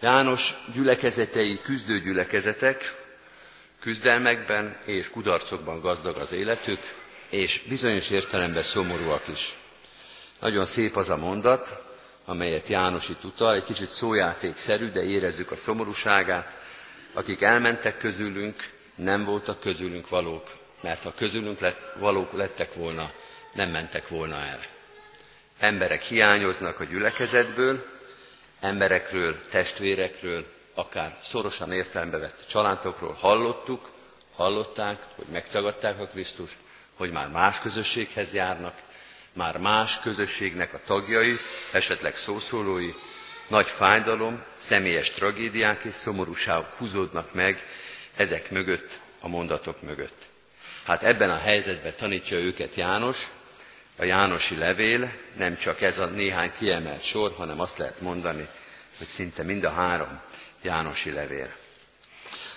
János 0.00 0.54
gyülekezetei 0.74 1.60
küzdő 1.62 2.00
gyülekezetek, 2.00 2.94
küzdelmekben 3.80 4.76
és 4.84 5.10
kudarcokban 5.10 5.80
gazdag 5.80 6.16
az 6.16 6.32
életük, 6.32 6.80
és 7.28 7.62
bizonyos 7.68 8.10
értelemben 8.10 8.62
szomorúak 8.62 9.28
is. 9.28 9.58
Nagyon 10.40 10.66
szép 10.66 10.96
az 10.96 11.08
a 11.08 11.16
mondat, 11.16 11.82
amelyet 12.24 12.68
János 12.68 13.08
itt 13.08 13.24
utal, 13.24 13.54
egy 13.54 13.64
kicsit 13.64 13.90
szójátékszerű, 13.90 14.90
de 14.90 15.04
érezzük 15.04 15.50
a 15.50 15.56
szomorúságát. 15.56 16.56
Akik 17.12 17.42
elmentek 17.42 17.98
közülünk, 17.98 18.70
nem 18.94 19.24
voltak 19.24 19.60
közülünk 19.60 20.08
valók, 20.08 20.66
mert 20.80 21.02
ha 21.02 21.14
közülünk 21.16 21.60
lett, 21.60 21.92
valók 21.96 22.32
lettek 22.32 22.74
volna, 22.74 23.12
nem 23.52 23.70
mentek 23.70 24.08
volna 24.08 24.36
el. 24.36 24.60
Emberek 25.58 26.02
hiányoznak 26.02 26.80
a 26.80 26.84
gyülekezetből, 26.84 27.86
emberekről, 28.60 29.48
testvérekről, 29.50 30.46
akár 30.74 31.18
szorosan 31.22 31.72
értelembe 31.72 32.18
vett 32.18 32.44
családokról 32.48 33.12
hallottuk, 33.12 33.90
hallották, 34.34 35.02
hogy 35.16 35.26
megtagadták 35.30 36.00
a 36.00 36.06
Krisztust, 36.06 36.58
hogy 36.94 37.10
már 37.10 37.28
más 37.28 37.60
közösséghez 37.60 38.34
járnak, 38.34 38.74
már 39.32 39.58
más 39.58 40.00
közösségnek 40.00 40.74
a 40.74 40.80
tagjai, 40.86 41.36
esetleg 41.72 42.16
szószólói, 42.16 42.92
nagy 43.48 43.66
fájdalom, 43.66 44.44
személyes 44.58 45.10
tragédiák 45.10 45.84
és 45.84 45.94
szomorúságok 45.94 46.74
húzódnak 46.76 47.34
meg 47.34 47.66
ezek 48.16 48.50
mögött, 48.50 48.98
a 49.20 49.28
mondatok 49.28 49.82
mögött. 49.82 50.28
Hát 50.88 51.02
ebben 51.02 51.30
a 51.30 51.38
helyzetben 51.38 51.92
tanítja 51.96 52.38
őket 52.38 52.74
János, 52.74 53.28
a 53.96 54.04
Jánosi 54.04 54.56
levél 54.56 55.12
nem 55.36 55.58
csak 55.58 55.82
ez 55.82 55.98
a 55.98 56.06
néhány 56.06 56.52
kiemelt 56.58 57.02
sor, 57.02 57.34
hanem 57.36 57.60
azt 57.60 57.78
lehet 57.78 58.00
mondani, 58.00 58.48
hogy 58.98 59.06
szinte 59.06 59.42
mind 59.42 59.64
a 59.64 59.70
három 59.70 60.20
Jánosi 60.62 61.10
levél. 61.10 61.50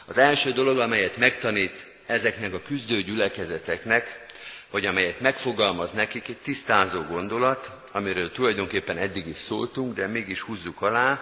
Az 0.05 0.17
első 0.17 0.51
dolog, 0.51 0.79
amelyet 0.79 1.17
megtanít 1.17 1.87
ezeknek 2.05 2.53
a 2.53 2.61
küzdő 2.61 3.01
gyülekezeteknek, 3.01 4.25
vagy 4.69 4.85
amelyet 4.85 5.19
megfogalmaz 5.19 5.91
nekik, 5.91 6.27
egy 6.27 6.37
tisztázó 6.37 7.01
gondolat, 7.01 7.71
amiről 7.91 8.31
tulajdonképpen 8.31 8.97
eddig 8.97 9.27
is 9.27 9.37
szóltunk, 9.37 9.95
de 9.95 10.07
mégis 10.07 10.41
húzzuk 10.41 10.81
alá, 10.81 11.21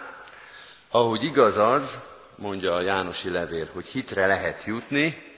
ahogy 0.90 1.24
igaz 1.24 1.56
az, 1.56 2.00
mondja 2.34 2.74
a 2.74 2.80
Jánosi 2.80 3.30
levél, 3.30 3.68
hogy 3.72 3.86
hitre 3.86 4.26
lehet 4.26 4.64
jutni, 4.64 5.29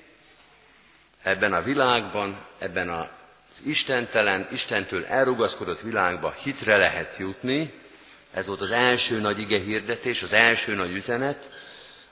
ebben 1.22 1.52
a 1.52 1.62
világban, 1.62 2.38
ebben 2.58 2.88
az 2.88 3.06
istentelen, 3.64 4.48
Istentől 4.52 5.04
elrugaszkodott 5.04 5.80
világba 5.80 6.34
hitre 6.42 6.76
lehet 6.76 7.16
jutni, 7.16 7.72
ez 8.32 8.46
volt 8.46 8.60
az 8.60 8.70
első 8.70 9.20
nagy 9.20 9.40
ige 9.40 9.58
hirdetés, 9.58 10.22
az 10.22 10.32
első 10.32 10.74
nagy 10.74 10.92
üzenet, 10.92 11.48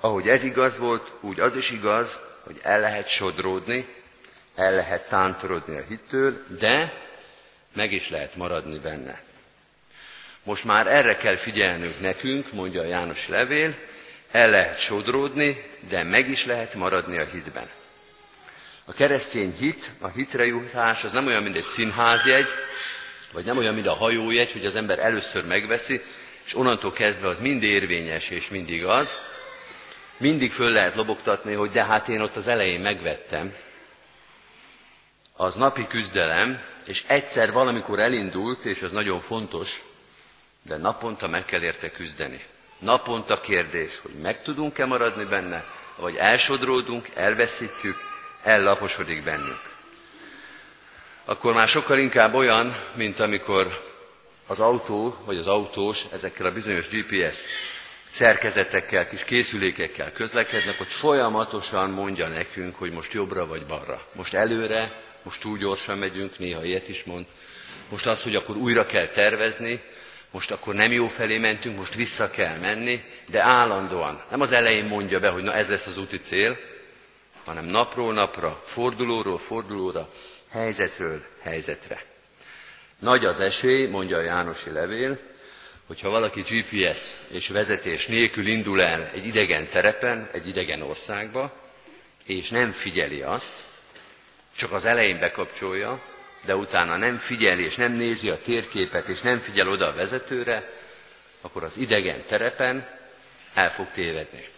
ahogy 0.01 0.29
ez 0.29 0.43
igaz 0.43 0.79
volt, 0.79 1.11
úgy 1.21 1.41
az 1.41 1.57
is 1.57 1.71
igaz, 1.71 2.21
hogy 2.43 2.59
el 2.63 2.81
lehet 2.81 3.09
sodródni, 3.09 3.87
el 4.55 4.75
lehet 4.75 5.09
tántorodni 5.09 5.77
a 5.77 5.85
hittől, 5.89 6.45
de 6.59 6.93
meg 7.73 7.93
is 7.93 8.11
lehet 8.11 8.37
maradni 8.37 8.79
benne. 8.79 9.23
Most 10.43 10.65
már 10.65 10.87
erre 10.87 11.17
kell 11.17 11.37
figyelnünk 11.37 12.01
nekünk, 12.01 12.53
mondja 12.53 12.81
a 12.81 12.85
János 12.87 13.29
levél, 13.29 13.75
el 14.31 14.51
lehet 14.51 14.79
sodródni, 14.79 15.71
de 15.89 16.03
meg 16.03 16.29
is 16.29 16.45
lehet 16.45 16.75
maradni 16.75 17.19
a 17.19 17.25
hitben. 17.25 17.69
A 18.91 18.93
keresztény 18.93 19.55
hit, 19.59 19.91
a 20.01 20.09
hitre 20.09 20.47
jutás, 20.47 21.05
az 21.05 21.13
nem 21.13 21.27
olyan, 21.27 21.43
mint 21.43 21.57
egy 21.57 21.65
színházjegy, 21.65 22.49
vagy 23.33 23.45
nem 23.45 23.59
olyan, 23.59 23.75
mint 23.75 23.87
a 23.87 23.95
hajójegy, 23.95 24.53
hogy 24.53 24.67
az 24.67 24.77
ember 24.77 24.99
először 24.99 25.47
megveszi, 25.47 26.03
és 26.45 26.55
onnantól 26.55 26.93
kezdve 26.93 27.29
az 27.29 27.39
mind 27.39 27.63
érvényes 27.63 28.31
és 28.31 28.49
mindig 28.49 28.85
az. 28.85 29.19
Mindig 30.17 30.53
föl 30.53 30.71
lehet 30.71 30.95
lobogtatni, 30.95 31.55
hogy 31.55 31.71
de 31.71 31.85
hát 31.85 32.09
én 32.09 32.21
ott 32.21 32.37
az 32.37 32.49
elején 32.49 32.81
megvettem. 32.81 33.55
Az 35.33 35.55
napi 35.55 35.87
küzdelem, 35.87 36.63
és 36.87 37.05
egyszer 37.07 37.53
valamikor 37.53 37.99
elindult, 37.99 38.65
és 38.65 38.83
az 38.83 38.93
nagyon 38.93 39.21
fontos, 39.21 39.85
de 40.63 40.77
naponta 40.77 41.29
meg 41.29 41.45
kell 41.45 41.63
érte 41.63 41.91
küzdeni. 41.91 42.45
Naponta 42.79 43.41
kérdés, 43.41 43.99
hogy 44.03 44.15
meg 44.23 44.43
tudunk-e 44.43 44.85
maradni 44.85 45.25
benne, 45.25 45.65
vagy 45.97 46.17
elsodródunk, 46.17 47.09
elveszítjük, 47.15 48.10
ellaposodik 48.43 49.25
bennünk. 49.25 49.71
Akkor 51.25 51.55
már 51.55 51.69
sokkal 51.69 51.99
inkább 51.99 52.35
olyan, 52.35 52.77
mint 52.95 53.21
amikor 53.21 53.89
az 54.47 54.61
autó, 54.61 55.17
vagy 55.25 55.39
az 55.39 55.47
autós 55.47 56.05
ezekkel 56.13 56.47
a 56.47 56.53
bizonyos 56.53 56.89
GPS 56.89 57.45
szerkezetekkel, 58.11 59.09
kis 59.09 59.25
készülékekkel 59.25 60.13
közlekednek, 60.13 60.79
hogy 60.79 60.87
folyamatosan 60.87 61.91
mondja 61.91 62.29
nekünk, 62.29 62.77
hogy 62.77 62.93
most 62.93 63.13
jobbra 63.13 63.47
vagy 63.47 63.63
balra. 63.67 64.07
Most 64.13 64.35
előre, 64.35 64.93
most 65.23 65.41
túl 65.41 65.59
gyorsan 65.59 65.99
megyünk, 65.99 66.39
néha 66.39 66.65
ilyet 66.65 66.89
is 66.89 67.05
mond. 67.05 67.27
Most 67.89 68.07
az, 68.07 68.23
hogy 68.23 68.35
akkor 68.35 68.57
újra 68.57 68.87
kell 68.87 69.07
tervezni, 69.07 69.81
most 70.31 70.51
akkor 70.51 70.75
nem 70.75 70.93
jó 70.93 71.07
felé 71.07 71.39
mentünk, 71.39 71.77
most 71.77 71.95
vissza 71.95 72.31
kell 72.31 72.59
menni, 72.59 73.05
de 73.31 73.41
állandóan. 73.43 74.23
Nem 74.31 74.41
az 74.41 74.53
elején 74.53 74.85
mondja 74.85 75.21
be, 75.21 75.29
hogy 75.29 75.43
na 75.43 75.55
ez 75.55 75.69
lesz 75.69 75.87
az 75.87 75.99
úti 75.99 76.19
cél, 76.19 76.59
hanem 77.51 77.65
napról 77.65 78.13
napra, 78.13 78.63
fordulóról 78.65 79.39
fordulóra, 79.39 80.09
helyzetről 80.51 81.25
helyzetre. 81.41 82.05
Nagy 82.99 83.25
az 83.25 83.41
esély, 83.41 83.87
mondja 83.87 84.17
a 84.17 84.23
Jánosi 84.23 84.71
levél, 84.71 85.19
hogyha 85.87 86.11
valaki 86.11 86.41
GPS 86.41 87.01
és 87.29 87.49
vezetés 87.49 88.07
nélkül 88.07 88.47
indul 88.47 88.83
el 88.83 89.11
egy 89.15 89.27
idegen 89.27 89.69
terepen, 89.69 90.29
egy 90.33 90.49
idegen 90.49 90.83
országba, 90.83 91.53
és 92.25 92.49
nem 92.49 92.73
figyeli 92.73 93.23
azt, 93.23 93.55
csak 94.57 94.73
az 94.73 94.85
elején 94.85 95.19
bekapcsolja, 95.19 96.01
de 96.45 96.57
utána 96.57 96.97
nem 96.97 97.17
figyeli, 97.17 97.65
és 97.65 97.75
nem 97.75 97.93
nézi 97.93 98.31
a 98.31 98.43
térképet, 98.43 99.09
és 99.09 99.21
nem 99.21 99.39
figyel 99.39 99.69
oda 99.69 99.87
a 99.87 99.95
vezetőre, 99.95 100.71
akkor 101.41 101.65
az 101.65 101.77
idegen 101.77 102.25
terepen 102.27 102.89
el 103.55 103.71
fog 103.73 103.91
tévedni. 103.91 104.49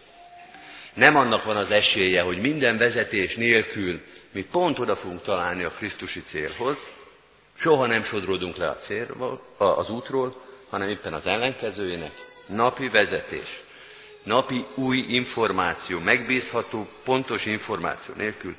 Nem 0.95 1.17
annak 1.17 1.45
van 1.45 1.57
az 1.57 1.71
esélye, 1.71 2.23
hogy 2.23 2.41
minden 2.41 2.79
vezetés 2.79 3.37
nélkül 3.37 4.01
mi 4.31 4.45
pont 4.45 4.79
oda 4.79 4.97
fogunk 4.97 5.23
találni 5.23 5.63
a 5.63 5.71
Krisztusi 5.71 6.23
célhoz, 6.23 6.79
soha 7.55 7.87
nem 7.87 8.03
sodródunk 8.03 8.57
le 8.57 8.69
a 8.69 8.77
célról, 8.77 9.43
az 9.57 9.91
útról, 9.91 10.43
hanem 10.69 10.89
éppen 10.89 11.13
az 11.13 11.27
ellenkezőjének. 11.27 12.13
Napi 12.47 12.89
vezetés, 12.89 13.63
napi 14.23 14.65
új 14.75 14.97
információ, 15.09 15.99
megbízható, 15.99 16.89
pontos 17.05 17.47
információ 17.47 18.15
nélkül 18.17 18.55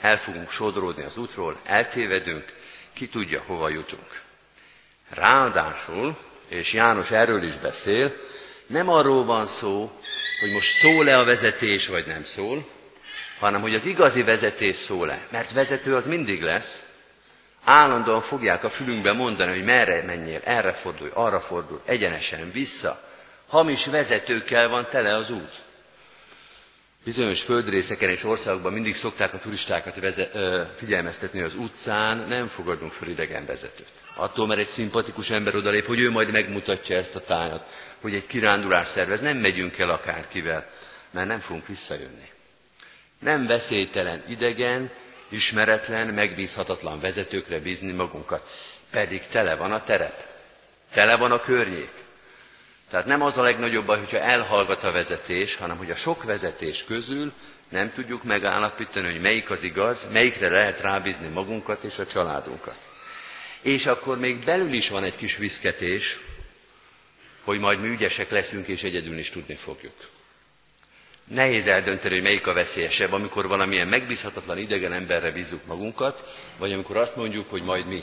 el 0.00 0.18
fogunk 0.18 0.50
sodródni 0.50 1.02
az 1.02 1.16
útról, 1.16 1.60
eltévedünk, 1.64 2.44
ki 2.92 3.08
tudja, 3.08 3.42
hova 3.46 3.68
jutunk. 3.68 4.20
Ráadásul, 5.08 6.16
és 6.48 6.72
János 6.72 7.10
erről 7.10 7.42
is 7.42 7.58
beszél, 7.58 8.14
nem 8.66 8.88
arról 8.88 9.24
van 9.24 9.46
szó, 9.46 9.90
hogy 10.42 10.52
most 10.52 10.76
szól-e 10.76 11.18
a 11.18 11.24
vezetés, 11.24 11.86
vagy 11.86 12.06
nem 12.06 12.24
szól, 12.24 12.68
hanem 13.38 13.60
hogy 13.60 13.74
az 13.74 13.86
igazi 13.86 14.22
vezetés 14.22 14.76
szól-e. 14.76 15.26
Mert 15.30 15.52
vezető 15.52 15.94
az 15.94 16.06
mindig 16.06 16.42
lesz, 16.42 16.82
állandóan 17.64 18.20
fogják 18.20 18.64
a 18.64 18.70
fülünkbe 18.70 19.12
mondani, 19.12 19.50
hogy 19.50 19.64
merre 19.64 20.02
menjél, 20.02 20.40
erre 20.44 20.72
fordulj, 20.72 21.10
arra 21.14 21.40
fordulj, 21.40 21.80
egyenesen, 21.84 22.50
vissza. 22.52 23.02
Hamis 23.48 23.86
vezetőkkel 23.86 24.68
van 24.68 24.86
tele 24.90 25.14
az 25.14 25.30
út. 25.30 25.60
Bizonyos 27.04 27.40
földrészeken 27.40 28.08
és 28.08 28.24
országokban 28.24 28.72
mindig 28.72 28.94
szokták 28.94 29.34
a 29.34 29.38
turistákat 29.38 30.00
veze, 30.00 30.30
ö, 30.32 30.62
figyelmeztetni 30.76 31.40
az 31.40 31.54
utcán, 31.54 32.16
nem 32.28 32.46
fogadunk 32.46 32.92
fel 32.92 33.08
idegen 33.08 33.46
vezetőt. 33.46 33.86
Attól, 34.14 34.46
mert 34.46 34.60
egy 34.60 34.66
szimpatikus 34.66 35.30
ember 35.30 35.54
odalép, 35.54 35.86
hogy 35.86 36.00
ő 36.00 36.10
majd 36.10 36.30
megmutatja 36.30 36.96
ezt 36.96 37.16
a 37.16 37.24
tájat, 37.24 37.68
hogy 38.02 38.14
egy 38.14 38.26
kirándulás 38.26 38.86
szervez, 38.88 39.20
nem 39.20 39.36
megyünk 39.36 39.78
el 39.78 39.90
akárkivel, 39.90 40.70
mert 41.10 41.26
nem 41.26 41.40
fogunk 41.40 41.66
visszajönni. 41.66 42.30
Nem 43.18 43.46
veszélytelen 43.46 44.22
idegen, 44.28 44.90
ismeretlen, 45.28 46.06
megbízhatatlan 46.06 47.00
vezetőkre 47.00 47.58
bízni 47.58 47.92
magunkat, 47.92 48.50
pedig 48.90 49.26
tele 49.26 49.54
van 49.54 49.72
a 49.72 49.84
terep, 49.84 50.26
tele 50.92 51.16
van 51.16 51.32
a 51.32 51.40
környék. 51.40 51.92
Tehát 52.90 53.06
nem 53.06 53.22
az 53.22 53.38
a 53.38 53.42
legnagyobb 53.42 53.86
baj, 53.86 53.98
hogyha 53.98 54.18
elhallgat 54.18 54.84
a 54.84 54.92
vezetés, 54.92 55.56
hanem 55.56 55.76
hogy 55.76 55.90
a 55.90 55.94
sok 55.94 56.24
vezetés 56.24 56.84
közül 56.84 57.32
nem 57.68 57.92
tudjuk 57.92 58.22
megállapítani, 58.22 59.10
hogy 59.10 59.20
melyik 59.20 59.50
az 59.50 59.62
igaz, 59.62 60.06
melyikre 60.12 60.48
lehet 60.48 60.80
rábízni 60.80 61.28
magunkat 61.28 61.82
és 61.82 61.98
a 61.98 62.06
családunkat. 62.06 62.76
És 63.60 63.86
akkor 63.86 64.18
még 64.18 64.44
belül 64.44 64.72
is 64.72 64.88
van 64.88 65.04
egy 65.04 65.16
kis 65.16 65.36
viszketés, 65.36 66.20
hogy 67.44 67.58
majd 67.58 67.80
mi 67.80 67.88
ügyesek 67.88 68.30
leszünk 68.30 68.66
és 68.68 68.82
egyedül 68.82 69.18
is 69.18 69.30
tudni 69.30 69.54
fogjuk. 69.54 69.94
Nehéz 71.24 71.66
eldönteni, 71.66 72.14
hogy 72.14 72.22
melyik 72.22 72.46
a 72.46 72.52
veszélyesebb, 72.52 73.12
amikor 73.12 73.48
valamilyen 73.48 73.88
megbízhatatlan 73.88 74.58
idegen 74.58 74.92
emberre 74.92 75.30
bízzuk 75.30 75.66
magunkat, 75.66 76.36
vagy 76.56 76.72
amikor 76.72 76.96
azt 76.96 77.16
mondjuk, 77.16 77.50
hogy 77.50 77.62
majd 77.62 77.86
mi. 77.86 78.02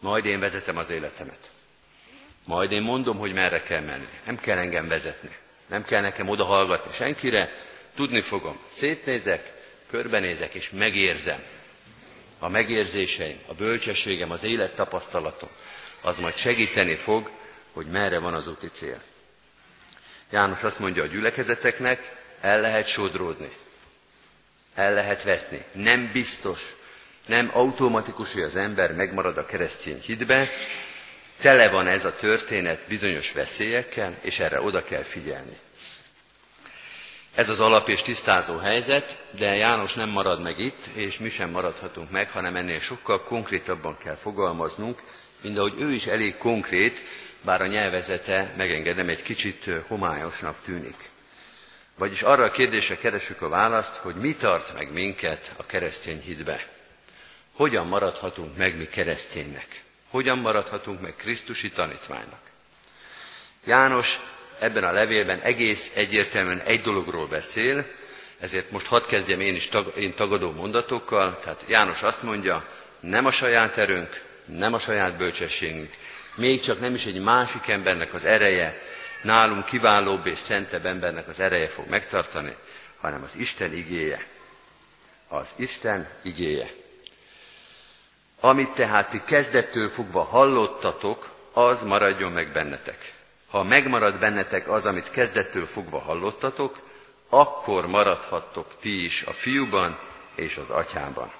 Majd 0.00 0.24
én 0.24 0.40
vezetem 0.40 0.76
az 0.76 0.90
életemet. 0.90 1.50
Majd 2.44 2.72
én 2.72 2.82
mondom, 2.82 3.18
hogy 3.18 3.32
merre 3.32 3.62
kell 3.62 3.80
menni. 3.80 4.08
Nem 4.26 4.38
kell 4.38 4.58
engem 4.58 4.88
vezetni. 4.88 5.36
Nem 5.66 5.84
kell 5.84 6.00
nekem 6.00 6.28
odahallgatni 6.28 6.92
senkire. 6.92 7.52
Tudni 7.94 8.20
fogom. 8.20 8.58
Szétnézek, 8.66 9.52
körbenézek, 9.90 10.54
és 10.54 10.70
megérzem. 10.70 11.42
A 12.38 12.48
megérzéseim, 12.48 13.38
a 13.46 13.54
bölcsességem, 13.54 14.30
az 14.30 14.44
élettapasztalatom, 14.44 15.48
az 16.00 16.18
majd 16.18 16.36
segíteni 16.36 16.96
fog, 16.96 17.30
hogy 17.78 17.86
merre 17.86 18.18
van 18.18 18.34
az 18.34 18.46
úti 18.46 18.68
cél. 18.68 19.00
János 20.30 20.62
azt 20.62 20.78
mondja 20.78 21.02
a 21.02 21.06
gyülekezeteknek, 21.06 22.16
el 22.40 22.60
lehet 22.60 22.86
sodródni, 22.86 23.50
el 24.74 24.94
lehet 24.94 25.22
veszni. 25.22 25.64
Nem 25.72 26.10
biztos, 26.12 26.76
nem 27.26 27.50
automatikus, 27.52 28.32
hogy 28.32 28.42
az 28.42 28.56
ember 28.56 28.94
megmarad 28.94 29.38
a 29.38 29.44
keresztény 29.44 30.00
hitbe, 30.00 30.48
tele 31.40 31.68
van 31.68 31.86
ez 31.86 32.04
a 32.04 32.16
történet 32.16 32.80
bizonyos 32.88 33.32
veszélyekkel, 33.32 34.18
és 34.20 34.38
erre 34.38 34.60
oda 34.60 34.84
kell 34.84 35.02
figyelni. 35.02 35.58
Ez 37.34 37.48
az 37.48 37.60
alap 37.60 37.88
és 37.88 38.02
tisztázó 38.02 38.56
helyzet, 38.56 39.22
de 39.30 39.56
János 39.56 39.94
nem 39.94 40.08
marad 40.08 40.42
meg 40.42 40.58
itt, 40.58 40.86
és 40.92 41.18
mi 41.18 41.28
sem 41.28 41.50
maradhatunk 41.50 42.10
meg, 42.10 42.30
hanem 42.30 42.56
ennél 42.56 42.80
sokkal 42.80 43.24
konkrétabban 43.24 43.98
kell 43.98 44.16
fogalmaznunk, 44.16 45.02
mint 45.42 45.58
ahogy 45.58 45.74
ő 45.80 45.92
is 45.92 46.06
elég 46.06 46.36
konkrét, 46.36 47.02
bár 47.42 47.60
a 47.60 47.66
nyelvezete, 47.66 48.54
megengedem, 48.56 49.08
egy 49.08 49.22
kicsit 49.22 49.70
homályosnak 49.86 50.56
tűnik. 50.64 51.08
Vagyis 51.94 52.22
arra 52.22 52.44
a 52.44 52.50
kérdésre 52.50 52.96
keresünk 52.96 53.42
a 53.42 53.48
választ, 53.48 53.96
hogy 53.96 54.14
mi 54.14 54.34
tart 54.34 54.74
meg 54.74 54.92
minket 54.92 55.52
a 55.56 55.66
keresztény 55.66 56.20
hitbe. 56.20 56.66
Hogyan 57.52 57.86
maradhatunk 57.86 58.56
meg 58.56 58.76
mi 58.76 58.86
kereszténynek? 58.86 59.82
Hogyan 60.10 60.38
maradhatunk 60.38 61.00
meg 61.00 61.14
Krisztusi 61.16 61.70
tanítványnak? 61.70 62.40
János 63.64 64.20
ebben 64.58 64.84
a 64.84 64.92
levélben 64.92 65.40
egész 65.40 65.90
egyértelműen 65.94 66.60
egy 66.60 66.80
dologról 66.80 67.26
beszél, 67.26 67.86
ezért 68.40 68.70
most 68.70 68.86
hadd 68.86 69.06
kezdjem 69.06 69.40
én 69.40 69.54
is 69.54 69.68
tag, 69.68 69.92
én 69.96 70.14
tagadó 70.14 70.50
mondatokkal. 70.50 71.38
Tehát 71.42 71.64
János 71.66 72.02
azt 72.02 72.22
mondja, 72.22 72.64
nem 73.00 73.26
a 73.26 73.30
saját 73.30 73.76
erőnk, 73.76 74.22
nem 74.44 74.74
a 74.74 74.78
saját 74.78 75.16
bölcsességünk, 75.16 75.90
még 76.38 76.60
csak 76.60 76.80
nem 76.80 76.94
is 76.94 77.06
egy 77.06 77.22
másik 77.22 77.68
embernek 77.68 78.14
az 78.14 78.24
ereje, 78.24 78.82
nálunk 79.22 79.64
kiválóbb 79.64 80.26
és 80.26 80.38
szentebb 80.38 80.86
embernek 80.86 81.28
az 81.28 81.40
ereje 81.40 81.68
fog 81.68 81.88
megtartani, 81.88 82.56
hanem 83.00 83.22
az 83.22 83.36
Isten 83.36 83.72
igéje. 83.72 84.26
Az 85.28 85.52
Isten 85.56 86.08
igéje. 86.22 86.70
Amit 88.40 88.70
tehát 88.70 89.10
ti 89.10 89.22
kezdettől 89.24 89.88
fogva 89.88 90.22
hallottatok, 90.22 91.28
az 91.52 91.82
maradjon 91.82 92.32
meg 92.32 92.52
bennetek. 92.52 93.14
Ha 93.48 93.62
megmarad 93.62 94.18
bennetek 94.18 94.68
az, 94.70 94.86
amit 94.86 95.10
kezdettől 95.10 95.66
fogva 95.66 95.98
hallottatok, 95.98 96.80
akkor 97.28 97.86
maradhattok 97.86 98.74
ti 98.80 99.04
is 99.04 99.22
a 99.22 99.32
fiúban 99.32 99.98
és 100.34 100.56
az 100.56 100.70
atyában. 100.70 101.32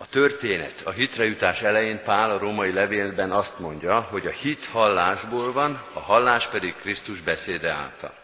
A 0.00 0.08
történet, 0.08 0.80
a 0.84 0.90
hitrejutás 0.90 1.62
elején 1.62 2.02
Pál 2.04 2.30
a 2.30 2.38
római 2.38 2.72
levélben 2.72 3.30
azt 3.30 3.58
mondja, 3.58 4.00
hogy 4.00 4.26
a 4.26 4.30
hit 4.30 4.64
hallásból 4.64 5.52
van, 5.52 5.82
a 5.92 5.98
hallás 5.98 6.46
pedig 6.46 6.74
Krisztus 6.80 7.20
beszéde 7.20 7.70
által. 7.70 8.14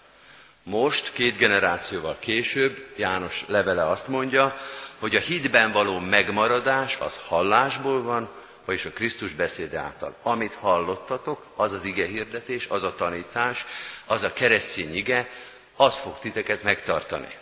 Most, 0.62 1.12
két 1.12 1.36
generációval 1.36 2.16
később, 2.18 2.86
János 2.96 3.44
levele 3.46 3.86
azt 3.86 4.08
mondja, 4.08 4.56
hogy 4.98 5.16
a 5.16 5.20
hitben 5.20 5.72
való 5.72 5.98
megmaradás 5.98 6.96
az 7.00 7.20
hallásból 7.26 8.02
van, 8.02 8.28
vagyis 8.64 8.84
a 8.84 8.90
Krisztus 8.90 9.32
beszéde 9.32 9.78
által. 9.78 10.14
Amit 10.22 10.54
hallottatok, 10.54 11.46
az 11.54 11.72
az 11.72 11.84
ige 11.84 12.06
hirdetés, 12.06 12.66
az 12.66 12.82
a 12.82 12.94
tanítás, 12.94 13.66
az 14.06 14.22
a 14.22 14.32
keresztény 14.32 14.96
ige, 14.96 15.30
az 15.76 15.94
fog 15.94 16.18
titeket 16.18 16.62
megtartani. 16.62 17.34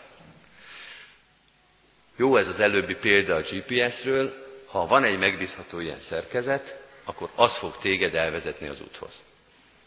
Jó 2.22 2.36
ez 2.36 2.48
az 2.48 2.60
előbbi 2.60 2.94
példa 2.94 3.34
a 3.34 3.40
GPS-ről, 3.40 4.34
ha 4.66 4.86
van 4.86 5.04
egy 5.04 5.18
megbízható 5.18 5.80
ilyen 5.80 6.00
szerkezet, 6.00 6.76
akkor 7.04 7.28
az 7.34 7.56
fog 7.56 7.76
téged 7.76 8.14
elvezetni 8.14 8.68
az 8.68 8.80
úthoz. 8.80 9.12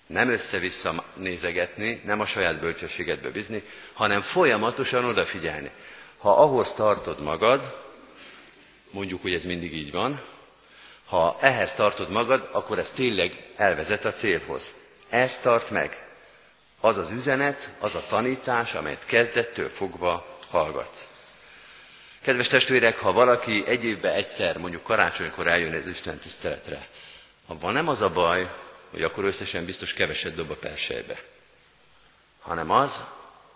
Nem 0.07 0.29
össze-vissza 0.29 1.03
nézegetni, 1.13 2.01
nem 2.05 2.19
a 2.19 2.25
saját 2.25 2.59
bölcsességedbe 2.59 3.29
bízni, 3.29 3.63
hanem 3.93 4.21
folyamatosan 4.21 5.05
odafigyelni. 5.05 5.71
Ha 6.17 6.41
ahhoz 6.41 6.73
tartod 6.73 7.21
magad, 7.21 7.75
mondjuk, 8.89 9.21
hogy 9.21 9.33
ez 9.33 9.43
mindig 9.45 9.73
így 9.75 9.91
van, 9.91 10.21
ha 11.05 11.37
ehhez 11.41 11.73
tartod 11.73 12.09
magad, 12.09 12.49
akkor 12.51 12.79
ez 12.79 12.91
tényleg 12.91 13.49
elvezet 13.55 14.05
a 14.05 14.13
célhoz. 14.13 14.73
Ezt 15.09 15.41
tart 15.41 15.69
meg. 15.69 16.07
Az 16.79 16.97
az 16.97 17.11
üzenet, 17.11 17.69
az 17.79 17.95
a 17.95 18.05
tanítás, 18.07 18.73
amelyet 18.73 19.05
kezdettől 19.05 19.69
fogva 19.69 20.39
hallgatsz. 20.49 21.14
Kedves 22.25 22.47
testvérek, 22.47 22.97
ha 22.97 23.11
valaki 23.11 23.63
egy 23.67 23.83
évben 23.83 24.13
egyszer, 24.13 24.57
mondjuk 24.57 24.83
karácsonykor 24.83 25.47
eljön 25.47 25.73
az 25.73 25.87
Isten 25.87 26.17
tiszteletre, 26.17 26.87
van 27.47 27.73
nem 27.73 27.87
az 27.87 28.01
a 28.01 28.09
baj, 28.09 28.51
hogy 28.89 29.03
akkor 29.03 29.23
összesen 29.23 29.65
biztos 29.65 29.93
keveset 29.93 30.35
dob 30.35 30.51
a 30.51 30.55
persejbe, 30.55 31.19
hanem 32.39 32.71
az, 32.71 33.03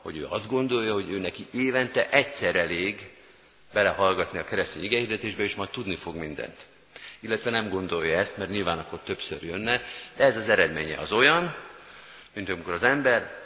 hogy 0.01 0.17
ő 0.17 0.27
azt 0.29 0.47
gondolja, 0.47 0.93
hogy 0.93 1.11
ő 1.11 1.19
neki 1.19 1.47
évente 1.51 2.09
egyszer 2.09 2.55
elég 2.55 3.09
belehallgatni 3.73 4.39
a 4.39 4.43
keresztény 4.43 4.83
igehirdetésbe, 4.83 5.43
és 5.43 5.55
majd 5.55 5.69
tudni 5.69 5.95
fog 5.95 6.15
mindent. 6.15 6.57
Illetve 7.19 7.49
nem 7.49 7.69
gondolja 7.69 8.17
ezt, 8.17 8.37
mert 8.37 8.49
nyilván 8.49 8.77
akkor 8.77 8.99
többször 9.03 9.43
jönne, 9.43 9.81
de 10.15 10.23
ez 10.23 10.37
az 10.37 10.49
eredménye 10.49 10.97
az 10.97 11.11
olyan, 11.11 11.55
mint 12.33 12.49
amikor 12.49 12.73
az 12.73 12.83
ember 12.83 13.38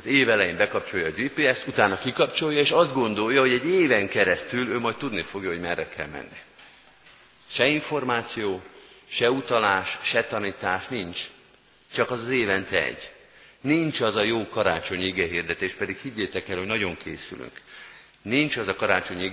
az 0.00 0.06
év 0.06 0.28
elején 0.28 0.56
bekapcsolja 0.56 1.06
a 1.06 1.10
GPS-t, 1.10 1.66
utána 1.66 1.98
kikapcsolja, 1.98 2.58
és 2.58 2.70
azt 2.70 2.92
gondolja, 2.92 3.40
hogy 3.40 3.52
egy 3.52 3.66
éven 3.66 4.08
keresztül 4.08 4.68
ő 4.68 4.78
majd 4.78 4.96
tudni 4.96 5.22
fogja, 5.22 5.48
hogy 5.48 5.60
merre 5.60 5.88
kell 5.88 6.06
menni. 6.06 6.38
Se 7.50 7.66
információ, 7.66 8.62
se 9.08 9.30
utalás, 9.30 9.98
se 10.02 10.24
tanítás 10.24 10.86
nincs. 10.86 11.20
Csak 11.94 12.10
az 12.10 12.20
az 12.20 12.28
évente 12.28 12.84
egy. 12.84 13.12
Nincs 13.60 14.00
az 14.00 14.16
a 14.16 14.22
jó 14.22 14.48
karácsonyi 14.48 15.04
igehirdetés, 15.04 15.72
pedig 15.72 15.96
higgyétek 15.96 16.48
el, 16.48 16.56
hogy 16.56 16.66
nagyon 16.66 16.96
készülünk. 16.96 17.60
Nincs 18.22 18.56
az 18.56 18.68
a 18.68 18.74
karácsonyi 18.74 19.30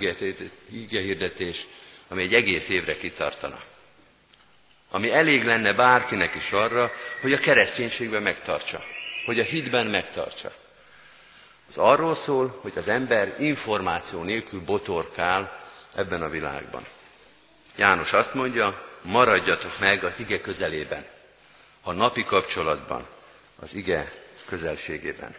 igehirdetés, 0.70 1.66
ami 2.08 2.22
egy 2.22 2.34
egész 2.34 2.68
évre 2.68 2.96
kitartana. 2.96 3.62
Ami 4.90 5.12
elég 5.12 5.44
lenne 5.44 5.72
bárkinek 5.72 6.34
is 6.34 6.50
arra, 6.52 6.92
hogy 7.20 7.32
a 7.32 7.38
kereszténységben 7.38 8.22
megtartsa 8.22 8.84
hogy 9.28 9.38
a 9.38 9.42
hitben 9.42 9.86
megtartsa. 9.86 10.52
Az 11.68 11.76
arról 11.76 12.14
szól, 12.14 12.58
hogy 12.60 12.72
az 12.76 12.88
ember 12.88 13.34
információ 13.38 14.22
nélkül 14.22 14.60
botorkál 14.60 15.60
ebben 15.94 16.22
a 16.22 16.28
világban. 16.28 16.86
János 17.76 18.12
azt 18.12 18.34
mondja, 18.34 18.86
maradjatok 19.02 19.78
meg 19.78 20.04
az 20.04 20.20
ige 20.20 20.40
közelében, 20.40 21.06
a 21.82 21.92
napi 21.92 22.24
kapcsolatban, 22.24 23.06
az 23.60 23.74
ige 23.74 24.12
közelségében. 24.46 25.34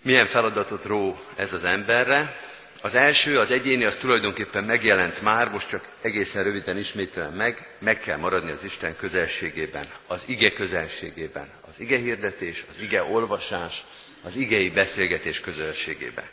Milyen 0.00 0.26
feladatot 0.26 0.84
ró 0.84 1.20
ez 1.34 1.52
az 1.52 1.64
emberre? 1.64 2.36
Az 2.84 2.94
első, 2.94 3.38
az 3.38 3.50
egyéni, 3.50 3.84
az 3.84 3.96
tulajdonképpen 3.96 4.64
megjelent 4.64 5.22
már, 5.22 5.50
most 5.50 5.68
csak 5.68 5.84
egészen 6.00 6.44
röviden 6.44 6.78
ismételem 6.78 7.32
meg, 7.32 7.68
meg 7.78 8.00
kell 8.00 8.16
maradni 8.16 8.50
az 8.50 8.64
Isten 8.64 8.96
közelségében, 8.96 9.88
az 10.06 10.24
ige 10.28 10.52
közelségében, 10.52 11.48
az 11.68 11.80
ige 11.80 11.96
hirdetés, 11.96 12.64
az 12.70 12.82
ige 12.82 13.02
olvasás, 13.02 13.84
az 14.22 14.36
igei 14.36 14.70
beszélgetés 14.70 15.40
közelségében. 15.40 16.24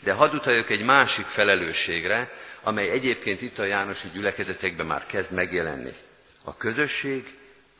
De 0.00 0.12
hadd 0.12 0.34
utaljak 0.34 0.70
egy 0.70 0.84
másik 0.84 1.26
felelősségre, 1.26 2.32
amely 2.62 2.88
egyébként 2.88 3.42
itt 3.42 3.58
a 3.58 3.64
Jánosi 3.64 4.08
gyülekezetekben 4.12 4.86
már 4.86 5.06
kezd 5.06 5.32
megjelenni. 5.32 5.94
A 6.42 6.56
közösség, 6.56 7.26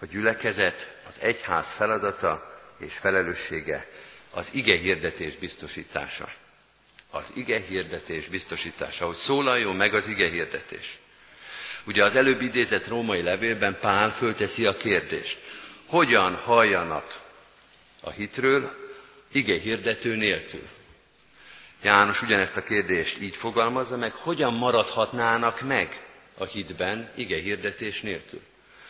a 0.01 0.07
gyülekezet, 0.07 0.91
az 1.09 1.15
egyház 1.19 1.71
feladata 1.71 2.61
és 2.79 2.95
felelőssége 2.95 3.87
az 4.31 4.49
ige 4.53 4.77
hirdetés 4.77 5.37
biztosítása 5.37 6.29
az 7.11 7.31
ige 7.35 7.61
hirdetés 7.61 8.27
biztosítása, 8.29 9.07
hogy 9.07 9.17
szólaljon 9.17 9.77
meg 9.77 9.95
az 9.95 10.07
ige 10.09 10.29
hirdetés. 10.29 10.99
Ugye 11.85 12.05
az 12.05 12.17
előbb 12.17 12.41
idézett 12.41 12.89
római 12.89 13.23
levélben 13.23 13.79
Pál 13.81 14.11
fölteszi 14.13 14.67
a 14.67 14.77
kérdést, 14.77 15.39
hogyan 15.87 16.35
halljanak 16.35 17.21
a 18.01 18.11
hitről 18.11 18.77
ige 19.33 19.59
hirdető 19.59 20.15
nélkül. 20.17 20.69
János 21.83 22.23
ugyanezt 22.23 22.57
a 22.57 22.63
kérdést 22.63 23.21
így 23.21 23.37
fogalmazza 23.37 23.97
meg, 23.97 24.13
hogyan 24.13 24.55
maradhatnának 24.55 25.61
meg 25.61 26.05
a 26.39 26.45
hitben 26.45 27.11
ige 27.15 27.37
hirdetés 27.41 28.01
nélkül. 28.01 28.41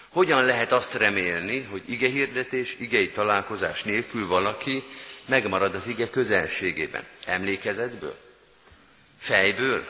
Hogyan 0.09 0.45
lehet 0.45 0.73
azt 0.73 0.95
remélni, 0.95 1.63
hogy 1.63 1.83
ige 1.87 2.09
hirdetés, 2.09 2.77
igei 2.79 3.11
találkozás 3.11 3.83
nélkül 3.83 4.27
valaki 4.27 4.83
megmarad 5.27 5.75
az 5.75 5.87
ige 5.87 6.11
közelségében. 6.11 7.05
Emlékezetből? 7.27 8.17
Fejből? 9.19 9.87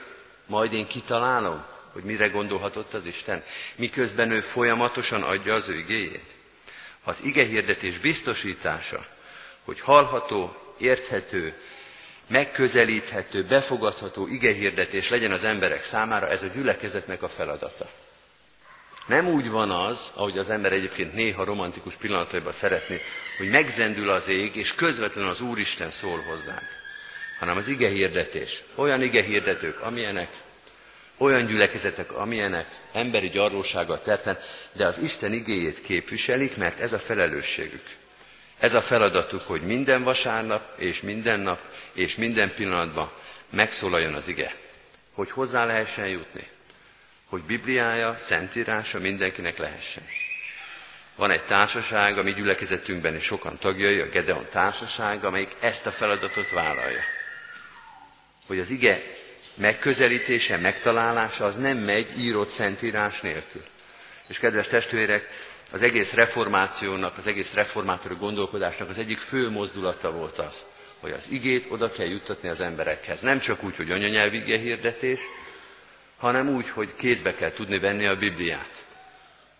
Majd 0.46 0.72
én 0.72 0.86
kitalálom, 0.86 1.64
hogy 1.92 2.02
mire 2.02 2.28
gondolhatott 2.28 2.94
az 2.94 3.06
Isten, 3.06 3.44
miközben 3.74 4.30
ő 4.30 4.40
folyamatosan 4.40 5.22
adja 5.22 5.54
az 5.54 5.68
ő 5.68 5.78
igéjét. 5.78 6.34
Az 7.04 7.22
ige 7.22 7.44
hirdetés 7.44 7.98
biztosítása, 7.98 9.06
hogy 9.64 9.80
hallható, 9.80 10.56
érthető, 10.78 11.54
megközelíthető, 12.26 13.44
befogadható 13.44 14.26
igehirdetés 14.26 15.10
legyen 15.10 15.32
az 15.32 15.44
emberek 15.44 15.84
számára, 15.84 16.28
ez 16.28 16.42
a 16.42 16.46
gyülekezetnek 16.46 17.22
a 17.22 17.28
feladata. 17.28 17.90
Nem 19.06 19.26
úgy 19.26 19.50
van 19.50 19.70
az, 19.70 20.10
ahogy 20.14 20.38
az 20.38 20.50
ember 20.50 20.72
egyébként 20.72 21.12
néha 21.12 21.44
romantikus 21.44 21.94
pillanataiban 21.94 22.52
szeretné, 22.52 23.00
hogy 23.38 23.50
megzendül 23.50 24.10
az 24.10 24.28
ég, 24.28 24.56
és 24.56 24.74
közvetlenül 24.74 25.30
az 25.30 25.40
Úristen 25.40 25.90
szól 25.90 26.20
hozzánk, 26.20 26.66
hanem 27.38 27.56
az 27.56 27.68
ige 27.68 27.88
hirdetés. 27.88 28.62
Olyan 28.74 29.02
ige 29.02 29.22
hirdetők, 29.22 29.80
amilyenek, 29.80 30.28
olyan 31.16 31.46
gyülekezetek, 31.46 32.12
amilyenek, 32.12 32.80
emberi 32.92 33.28
gyarlósággal 33.28 34.00
terten, 34.02 34.38
de 34.72 34.86
az 34.86 34.98
Isten 34.98 35.32
igéjét 35.32 35.82
képviselik, 35.82 36.56
mert 36.56 36.80
ez 36.80 36.92
a 36.92 36.98
felelősségük. 36.98 37.84
Ez 38.58 38.74
a 38.74 38.80
feladatuk, 38.80 39.42
hogy 39.42 39.60
minden 39.60 40.02
vasárnap, 40.02 40.80
és 40.80 41.00
minden 41.00 41.40
nap, 41.40 41.60
és 41.92 42.16
minden 42.16 42.54
pillanatban 42.54 43.10
megszólaljon 43.50 44.14
az 44.14 44.28
ige, 44.28 44.54
hogy 45.12 45.30
hozzá 45.30 45.64
lehessen 45.64 46.06
jutni 46.08 46.54
hogy 47.36 47.44
Bibliája, 47.44 48.14
Szentírása 48.14 48.98
mindenkinek 48.98 49.58
lehessen. 49.58 50.02
Van 51.14 51.30
egy 51.30 51.42
társaság, 51.42 52.18
a 52.18 52.22
mi 52.22 52.32
gyülekezetünkben 52.32 53.14
is 53.14 53.24
sokan 53.24 53.58
tagjai, 53.58 54.00
a 54.00 54.08
Gedeon 54.08 54.46
társaság, 54.50 55.24
amelyik 55.24 55.56
ezt 55.60 55.86
a 55.86 55.90
feladatot 55.90 56.50
vállalja. 56.50 57.02
Hogy 58.46 58.58
az 58.58 58.70
ige 58.70 59.02
megközelítése, 59.54 60.56
megtalálása 60.56 61.44
az 61.44 61.56
nem 61.56 61.76
megy 61.76 62.18
írott 62.18 62.48
szentírás 62.48 63.20
nélkül. 63.20 63.64
És 64.26 64.38
kedves 64.38 64.66
testvérek, 64.66 65.28
az 65.70 65.82
egész 65.82 66.12
reformációnak, 66.12 67.18
az 67.18 67.26
egész 67.26 67.54
reformátori 67.54 68.14
gondolkodásnak 68.14 68.88
az 68.88 68.98
egyik 68.98 69.18
fő 69.18 69.50
mozdulata 69.50 70.12
volt 70.12 70.38
az, 70.38 70.64
hogy 71.00 71.10
az 71.10 71.26
igét 71.28 71.66
oda 71.68 71.90
kell 71.90 72.08
juttatni 72.08 72.48
az 72.48 72.60
emberekhez. 72.60 73.20
Nem 73.20 73.38
csak 73.38 73.62
úgy, 73.62 73.76
hogy 73.76 73.90
anyanyelvi 73.90 74.58
hirdetés, 74.58 75.20
hanem 76.16 76.48
úgy, 76.48 76.68
hogy 76.68 76.94
kézbe 76.96 77.34
kell 77.34 77.52
tudni 77.52 77.78
venni 77.78 78.06
a 78.06 78.16
Bibliát. 78.16 78.84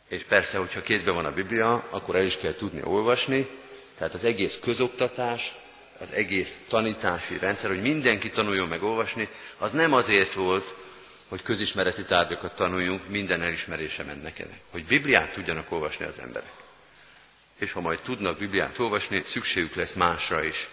És 0.09 0.25
persze, 0.25 0.59
hogyha 0.59 0.83
kézbe 0.83 1.11
van 1.11 1.25
a 1.25 1.33
Biblia, 1.33 1.85
akkor 1.91 2.17
el 2.17 2.25
is 2.25 2.37
kell 2.37 2.55
tudni 2.55 2.83
olvasni, 2.85 3.49
tehát 3.99 4.15
az 4.15 4.25
egész 4.25 4.59
közoktatás, 4.63 5.55
az 5.99 6.13
egész 6.13 6.61
tanítási 6.69 7.39
rendszer, 7.39 7.71
hogy 7.71 7.83
mindenki 7.83 8.31
tanuljon 8.31 8.69
meg 8.69 8.83
olvasni, 8.83 9.29
az 9.59 9.73
nem 9.73 9.93
azért 9.93 10.33
volt, 10.33 10.75
hogy 11.29 11.43
közismereti 11.43 12.03
tárgyakat 12.03 12.55
tanuljunk, 12.55 13.09
minden 13.09 13.43
elismerése 13.43 14.03
mennek 14.03 14.39
ennek. 14.39 14.61
Hogy 14.71 14.85
Bibliát 14.85 15.33
tudjanak 15.33 15.73
olvasni 15.73 16.05
az 16.05 16.19
emberek. 16.19 16.53
És 17.59 17.73
ha 17.73 17.81
majd 17.81 17.99
tudnak 17.99 18.39
Bibliát 18.39 18.79
olvasni, 18.79 19.23
szükségük 19.27 19.75
lesz 19.75 19.93
másra 19.93 20.45
is. 20.45 20.69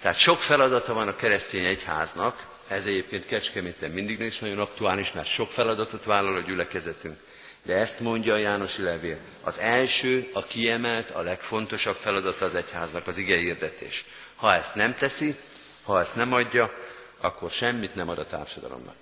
Tehát 0.00 0.18
sok 0.18 0.40
feladata 0.40 0.94
van 0.94 1.08
a 1.08 1.16
keresztény 1.16 1.64
egyháznak, 1.64 2.49
ez 2.70 2.86
egyébként 2.86 3.26
Kecskeméten 3.26 3.90
mindig 3.90 4.20
is 4.20 4.38
nagyon 4.38 4.58
aktuális, 4.58 5.12
mert 5.12 5.26
sok 5.28 5.50
feladatot 5.50 6.04
vállal 6.04 6.36
a 6.36 6.40
gyülekezetünk. 6.40 7.18
De 7.62 7.74
ezt 7.74 8.00
mondja 8.00 8.34
a 8.34 8.36
Jánosi 8.36 8.82
levél. 8.82 9.18
Az 9.42 9.58
első, 9.58 10.30
a 10.32 10.44
kiemelt, 10.44 11.10
a 11.10 11.20
legfontosabb 11.22 11.96
feladata 11.96 12.44
az 12.44 12.54
egyháznak 12.54 13.06
az 13.06 13.18
ige 13.18 13.36
hirdetés. 13.36 14.04
Ha 14.36 14.54
ezt 14.54 14.74
nem 14.74 14.94
teszi, 14.94 15.36
ha 15.82 16.00
ezt 16.00 16.16
nem 16.16 16.32
adja, 16.32 16.72
akkor 17.18 17.50
semmit 17.50 17.94
nem 17.94 18.08
ad 18.08 18.18
a 18.18 18.26
társadalomnak. 18.26 18.96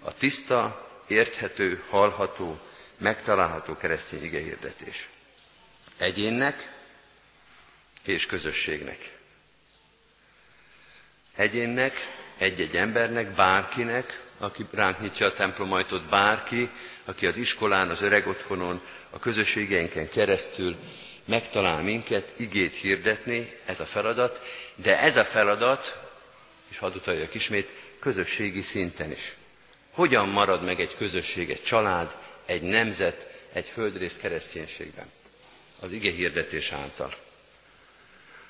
A 0.00 0.14
tiszta, 0.14 0.88
érthető, 1.06 1.82
hallható, 1.90 2.58
megtalálható 2.98 3.76
keresztény 3.76 4.24
ige 4.24 4.38
hirdetés. 4.40 5.08
Egyénnek 5.96 6.72
és 8.02 8.26
közösségnek. 8.26 9.18
Egyénnek, 11.36 12.24
egy-egy 12.38 12.76
embernek, 12.76 13.30
bárkinek, 13.30 14.22
aki 14.38 14.66
ránk 14.70 15.00
nyitja 15.00 15.26
a 15.26 15.32
templomajtot, 15.32 16.08
bárki, 16.08 16.70
aki 17.04 17.26
az 17.26 17.36
iskolán, 17.36 17.90
az 17.90 18.02
öreg 18.02 18.26
otthonon, 18.26 18.80
a 19.10 19.18
közösségeinken 19.18 20.08
keresztül 20.08 20.76
megtalál 21.24 21.82
minket, 21.82 22.32
igét 22.36 22.74
hirdetni, 22.74 23.52
ez 23.64 23.80
a 23.80 23.84
feladat, 23.84 24.40
de 24.74 25.00
ez 25.00 25.16
a 25.16 25.24
feladat, 25.24 25.98
és 26.68 26.78
hadd 26.78 26.94
utaljak 26.94 27.34
ismét, 27.34 27.70
közösségi 28.00 28.60
szinten 28.60 29.10
is. 29.10 29.36
Hogyan 29.90 30.28
marad 30.28 30.64
meg 30.64 30.80
egy 30.80 30.96
közösség, 30.96 31.50
egy 31.50 31.62
család, 31.62 32.16
egy 32.46 32.62
nemzet, 32.62 33.28
egy 33.52 33.68
földrész 33.68 34.16
kereszténységben? 34.16 35.06
Az 35.80 35.92
ige 35.92 36.10
hirdetés 36.10 36.72
által. 36.72 37.14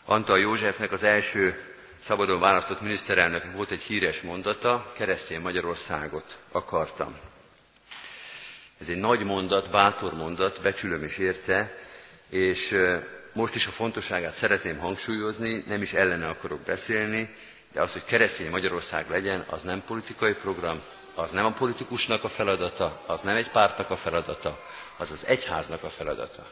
Antal 0.04 0.38
Józsefnek 0.38 0.92
az 0.92 1.02
első 1.02 1.75
szabadon 2.06 2.40
választott 2.40 2.80
miniszterelnök 2.80 3.52
volt 3.54 3.70
egy 3.70 3.82
híres 3.82 4.20
mondata, 4.20 4.92
keresztény 4.96 5.40
Magyarországot 5.40 6.38
akartam. 6.52 7.16
Ez 8.80 8.88
egy 8.88 8.96
nagy 8.96 9.24
mondat, 9.24 9.70
bátor 9.70 10.14
mondat, 10.14 10.60
becsülöm 10.60 11.02
is 11.04 11.18
érte, 11.18 11.78
és 12.28 12.74
most 13.32 13.54
is 13.54 13.66
a 13.66 13.70
fontosságát 13.70 14.34
szeretném 14.34 14.78
hangsúlyozni, 14.78 15.64
nem 15.68 15.82
is 15.82 15.92
ellene 15.92 16.28
akarok 16.28 16.60
beszélni, 16.60 17.34
de 17.72 17.82
az, 17.82 17.92
hogy 17.92 18.04
keresztény 18.04 18.50
Magyarország 18.50 19.10
legyen, 19.10 19.44
az 19.50 19.62
nem 19.62 19.82
politikai 19.86 20.34
program, 20.34 20.82
az 21.14 21.30
nem 21.30 21.44
a 21.44 21.52
politikusnak 21.52 22.24
a 22.24 22.28
feladata, 22.28 23.02
az 23.06 23.20
nem 23.20 23.36
egy 23.36 23.50
pártnak 23.50 23.90
a 23.90 23.96
feladata, 23.96 24.64
az 24.96 25.10
az 25.10 25.26
egyháznak 25.26 25.82
a 25.82 25.90
feladata. 25.90 26.46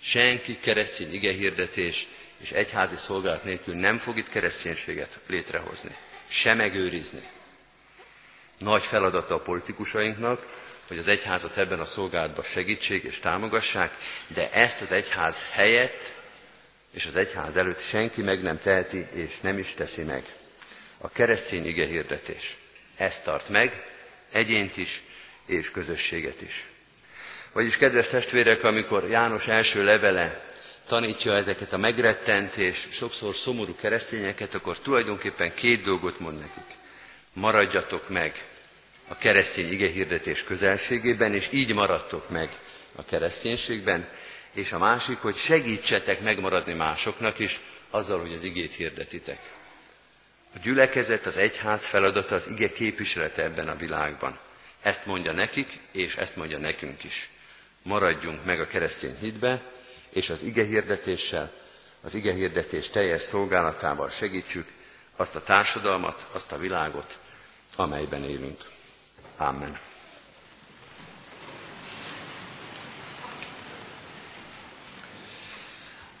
Senki 0.00 0.58
keresztény 0.58 1.14
igehirdetés 1.14 2.08
és 2.38 2.52
egyházi 2.52 2.96
szolgálat 2.96 3.44
nélkül 3.44 3.74
nem 3.74 3.98
fog 3.98 4.18
itt 4.18 4.28
kereszténységet 4.28 5.18
létrehozni, 5.26 5.96
se 6.28 6.54
megőrizni. 6.54 7.22
Nagy 8.58 8.82
feladata 8.82 9.34
a 9.34 9.40
politikusainknak, 9.40 10.46
hogy 10.88 10.98
az 10.98 11.08
egyházat 11.08 11.56
ebben 11.56 11.80
a 11.80 11.84
szolgálatban 11.84 12.44
segítség 12.44 13.04
és 13.04 13.18
támogassák, 13.18 13.96
de 14.26 14.52
ezt 14.52 14.80
az 14.80 14.92
egyház 14.92 15.38
helyett 15.50 16.14
és 16.96 17.06
az 17.06 17.16
egyház 17.16 17.56
előtt 17.56 17.80
senki 17.80 18.22
meg 18.22 18.42
nem 18.42 18.58
teheti, 18.58 19.06
és 19.12 19.40
nem 19.40 19.58
is 19.58 19.74
teszi 19.74 20.02
meg. 20.02 20.24
A 20.98 21.08
keresztény 21.08 21.66
ige 21.66 21.86
hirdetés. 21.86 22.56
Ezt 22.96 23.24
tart 23.24 23.48
meg, 23.48 23.86
egyént 24.32 24.76
is, 24.76 25.02
és 25.46 25.70
közösséget 25.70 26.40
is. 26.40 26.68
Vagyis, 27.52 27.76
kedves 27.76 28.08
testvérek, 28.08 28.64
amikor 28.64 29.08
János 29.08 29.46
első 29.46 29.84
levele 29.84 30.44
tanítja 30.86 31.32
ezeket 31.34 31.72
a 31.72 31.76
megrettent 31.76 32.56
és 32.56 32.88
sokszor 32.90 33.34
szomorú 33.34 33.74
keresztényeket, 33.74 34.54
akkor 34.54 34.78
tulajdonképpen 34.78 35.54
két 35.54 35.82
dolgot 35.82 36.20
mond 36.20 36.38
nekik. 36.38 36.74
Maradjatok 37.32 38.08
meg 38.08 38.44
a 39.08 39.16
keresztény 39.18 39.72
igehirdetés 39.72 40.42
közelségében, 40.44 41.34
és 41.34 41.48
így 41.50 41.74
maradtok 41.74 42.30
meg 42.30 42.48
a 42.96 43.04
kereszténységben, 43.04 44.08
és 44.52 44.72
a 44.72 44.78
másik, 44.78 45.18
hogy 45.18 45.36
segítsetek 45.36 46.20
megmaradni 46.20 46.72
másoknak 46.72 47.38
is, 47.38 47.60
azzal, 47.90 48.20
hogy 48.20 48.32
az 48.32 48.44
igét 48.44 48.74
hirdetitek. 48.74 49.38
A 50.54 50.58
gyülekezet, 50.62 51.26
az 51.26 51.36
egyház 51.36 51.86
feladata 51.86 52.34
az 52.34 52.44
ige 52.50 52.72
képviselete 52.72 53.42
ebben 53.42 53.68
a 53.68 53.76
világban. 53.76 54.38
Ezt 54.82 55.06
mondja 55.06 55.32
nekik, 55.32 55.78
és 55.92 56.16
ezt 56.16 56.36
mondja 56.36 56.58
nekünk 56.58 57.04
is. 57.04 57.30
Maradjunk 57.82 58.44
meg 58.44 58.60
a 58.60 58.66
keresztény 58.66 59.16
hitbe, 59.20 59.60
és 60.16 60.30
az 60.30 60.42
ige 60.42 60.64
hirdetéssel, 60.64 61.52
az 62.02 62.14
ige 62.14 62.32
hirdetés 62.32 62.88
teljes 62.90 63.22
szolgálatával 63.22 64.08
segítsük 64.08 64.68
azt 65.16 65.34
a 65.34 65.42
társadalmat, 65.42 66.26
azt 66.32 66.52
a 66.52 66.58
világot, 66.58 67.18
amelyben 67.76 68.24
élünk. 68.24 68.64
Amen. 69.36 69.78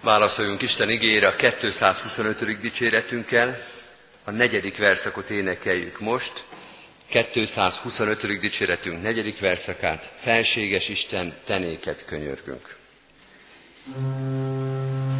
Válaszoljunk 0.00 0.62
Isten 0.62 0.90
igére 0.90 1.28
a 1.28 1.36
225. 1.36 2.60
dicséretünkkel. 2.60 3.58
A 4.24 4.30
negyedik 4.30 4.76
verszakot 4.76 5.30
énekeljük 5.30 6.00
most. 6.00 6.44
225. 7.08 8.38
dicséretünk 8.40 9.02
negyedik 9.02 9.40
verszakát. 9.40 10.12
Felséges 10.16 10.88
Isten, 10.88 11.34
tenéket 11.44 12.04
könyörgünk. 12.04 12.75
Música 13.88 15.15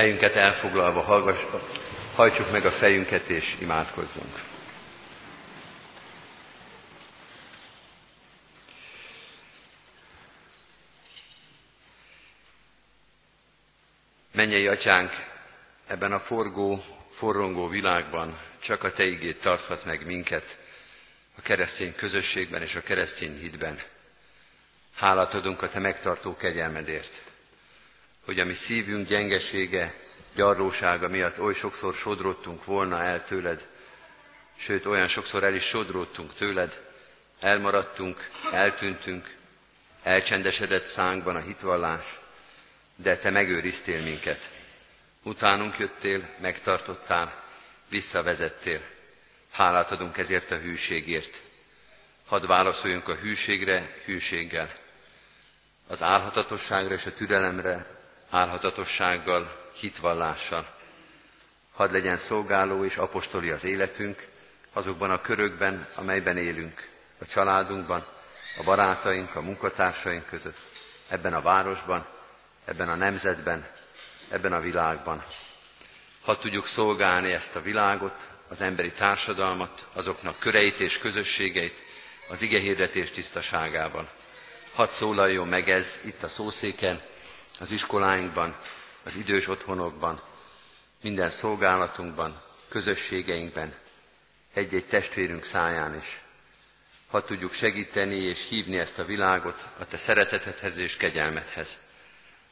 helyünket 0.00 0.36
elfoglalva 0.36 1.00
hallgass, 1.00 1.44
hajtsuk 2.14 2.50
meg 2.50 2.64
a 2.64 2.70
fejünket 2.70 3.28
és 3.28 3.56
imádkozzunk. 3.58 4.38
Mennyei 14.32 14.66
atyánk, 14.66 15.12
ebben 15.86 16.12
a 16.12 16.18
forgó, 16.20 16.84
forrongó 17.10 17.68
világban 17.68 18.38
csak 18.58 18.84
a 18.84 18.92
Te 18.92 19.04
igét 19.04 19.40
tarthat 19.40 19.84
meg 19.84 20.06
minket 20.06 20.58
a 21.36 21.40
keresztény 21.42 21.94
közösségben 21.94 22.62
és 22.62 22.74
a 22.74 22.82
keresztény 22.82 23.38
hitben. 23.38 23.82
Hálát 24.94 25.34
adunk 25.34 25.62
a 25.62 25.68
Te 25.68 25.78
megtartó 25.78 26.36
kegyelmedért, 26.36 27.22
hogy 28.24 28.40
a 28.40 28.44
mi 28.44 28.54
szívünk 28.54 29.08
gyengesége, 29.08 29.94
gyarlósága 30.34 31.08
miatt 31.08 31.40
oly 31.40 31.54
sokszor 31.54 31.94
sodródtunk 31.94 32.64
volna 32.64 33.02
el 33.02 33.24
tőled, 33.24 33.66
sőt 34.56 34.86
olyan 34.86 35.06
sokszor 35.06 35.44
el 35.44 35.54
is 35.54 35.64
sodródtunk 35.64 36.34
tőled, 36.34 36.82
elmaradtunk, 37.40 38.30
eltűntünk, 38.52 39.34
elcsendesedett 40.02 40.86
szánkban 40.86 41.36
a 41.36 41.40
hitvallás, 41.40 42.18
de 42.96 43.16
te 43.16 43.30
megőriztél 43.30 44.02
minket. 44.02 44.50
Utánunk 45.22 45.78
jöttél, 45.78 46.28
megtartottál, 46.40 47.44
visszavezettél. 47.88 48.80
Hálát 49.50 49.90
adunk 49.90 50.18
ezért 50.18 50.50
a 50.50 50.56
hűségért. 50.56 51.40
Hadd 52.26 52.46
válaszoljunk 52.46 53.08
a 53.08 53.14
hűségre 53.14 53.96
hűséggel. 54.04 54.72
Az 55.86 56.02
álhatatosságra 56.02 56.94
és 56.94 57.06
a 57.06 57.14
türelemre 57.14 57.99
álhatatossággal, 58.30 59.70
hitvallással. 59.72 60.66
Hadd 61.72 61.92
legyen 61.92 62.16
szolgáló 62.16 62.84
és 62.84 62.96
apostoli 62.96 63.50
az 63.50 63.64
életünk, 63.64 64.26
azokban 64.72 65.10
a 65.10 65.20
körökben, 65.20 65.88
amelyben 65.94 66.36
élünk, 66.36 66.88
a 67.20 67.26
családunkban, 67.26 68.06
a 68.58 68.62
barátaink, 68.62 69.34
a 69.34 69.40
munkatársaink 69.40 70.26
között, 70.26 70.58
ebben 71.08 71.34
a 71.34 71.40
városban, 71.40 72.06
ebben 72.64 72.88
a 72.88 72.94
nemzetben, 72.94 73.66
ebben 74.28 74.52
a 74.52 74.60
világban. 74.60 75.24
Ha 76.20 76.38
tudjuk 76.38 76.66
szolgálni 76.66 77.32
ezt 77.32 77.56
a 77.56 77.62
világot, 77.62 78.28
az 78.48 78.60
emberi 78.60 78.90
társadalmat, 78.92 79.86
azoknak 79.92 80.38
köreit 80.38 80.80
és 80.80 80.98
közösségeit, 80.98 81.82
az 82.28 82.42
ige 82.42 82.58
hirdetés 82.58 83.10
tisztaságával. 83.10 84.08
Hadd 84.74 84.88
szólaljon 84.88 85.48
meg 85.48 85.70
ez 85.70 85.98
itt 86.04 86.22
a 86.22 86.28
szószéken, 86.28 87.00
az 87.60 87.70
iskoláinkban, 87.70 88.56
az 89.02 89.14
idős 89.16 89.48
otthonokban, 89.48 90.20
minden 91.02 91.30
szolgálatunkban, 91.30 92.42
közösségeinkben, 92.68 93.74
egy-egy 94.54 94.86
testvérünk 94.86 95.44
száján 95.44 95.94
is. 95.96 96.20
Ha 97.10 97.24
tudjuk 97.24 97.52
segíteni 97.52 98.14
és 98.14 98.48
hívni 98.48 98.78
ezt 98.78 98.98
a 98.98 99.04
világot 99.04 99.68
a 99.78 99.86
te 99.86 99.96
szeretetedhez 99.96 100.78
és 100.78 100.96
kegyelmethez. 100.96 101.78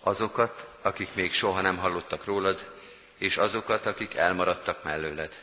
Azokat, 0.03 0.69
akik 0.83 1.15
még 1.15 1.33
soha 1.33 1.61
nem 1.61 1.77
hallottak 1.77 2.25
rólad, 2.25 2.73
és 3.19 3.37
azokat, 3.37 3.87
akik 3.87 4.15
elmaradtak 4.15 4.85
mellőled. 4.85 5.37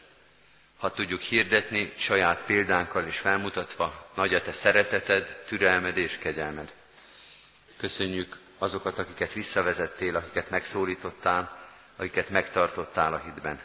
Ha 0.77 0.91
tudjuk 0.91 1.21
hirdetni 1.21 1.93
saját 1.97 2.43
példánkkal 2.45 3.07
is 3.07 3.17
felmutatva, 3.17 4.09
nagy 4.15 4.33
a 4.33 4.41
te 4.41 4.51
szereteted, 4.51 5.43
türelmed 5.47 5.97
és 5.97 6.17
kegyelmed. 6.17 6.73
Köszönjük 7.77 8.37
azokat, 8.65 8.99
akiket 8.99 9.33
visszavezettél, 9.33 10.15
akiket 10.15 10.49
megszólítottál, 10.49 11.57
akiket 11.95 12.29
megtartottál 12.29 13.13
a 13.13 13.21
hitben. 13.25 13.59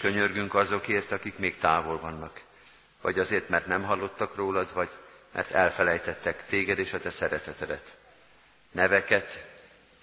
Könyörgünk 0.00 0.54
azokért, 0.54 1.12
akik 1.12 1.38
még 1.38 1.58
távol 1.58 2.00
vannak, 2.00 2.40
vagy 3.00 3.18
azért, 3.18 3.48
mert 3.48 3.66
nem 3.66 3.82
hallottak 3.82 4.36
rólad, 4.36 4.72
vagy 4.72 4.88
mert 5.32 5.50
elfelejtettek 5.50 6.46
téged 6.46 6.78
és 6.78 6.92
a 6.92 6.98
te 7.00 7.10
szeretetedet. 7.10 7.96
Neveket, 8.70 9.44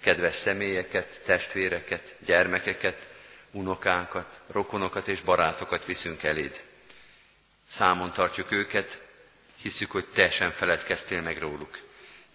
kedves 0.00 0.34
személyeket, 0.34 1.22
testvéreket, 1.24 2.14
gyermekeket, 2.18 3.06
unokákat, 3.50 4.40
rokonokat 4.46 5.08
és 5.08 5.20
barátokat 5.20 5.84
viszünk 5.84 6.22
eléd. 6.22 6.62
Számon 7.70 8.12
tartjuk 8.12 8.50
őket, 8.52 9.02
hiszük, 9.56 9.90
hogy 9.90 10.06
te 10.06 10.30
sem 10.30 10.50
feledkeztél 10.50 11.20
meg 11.20 11.38
róluk. 11.38 11.78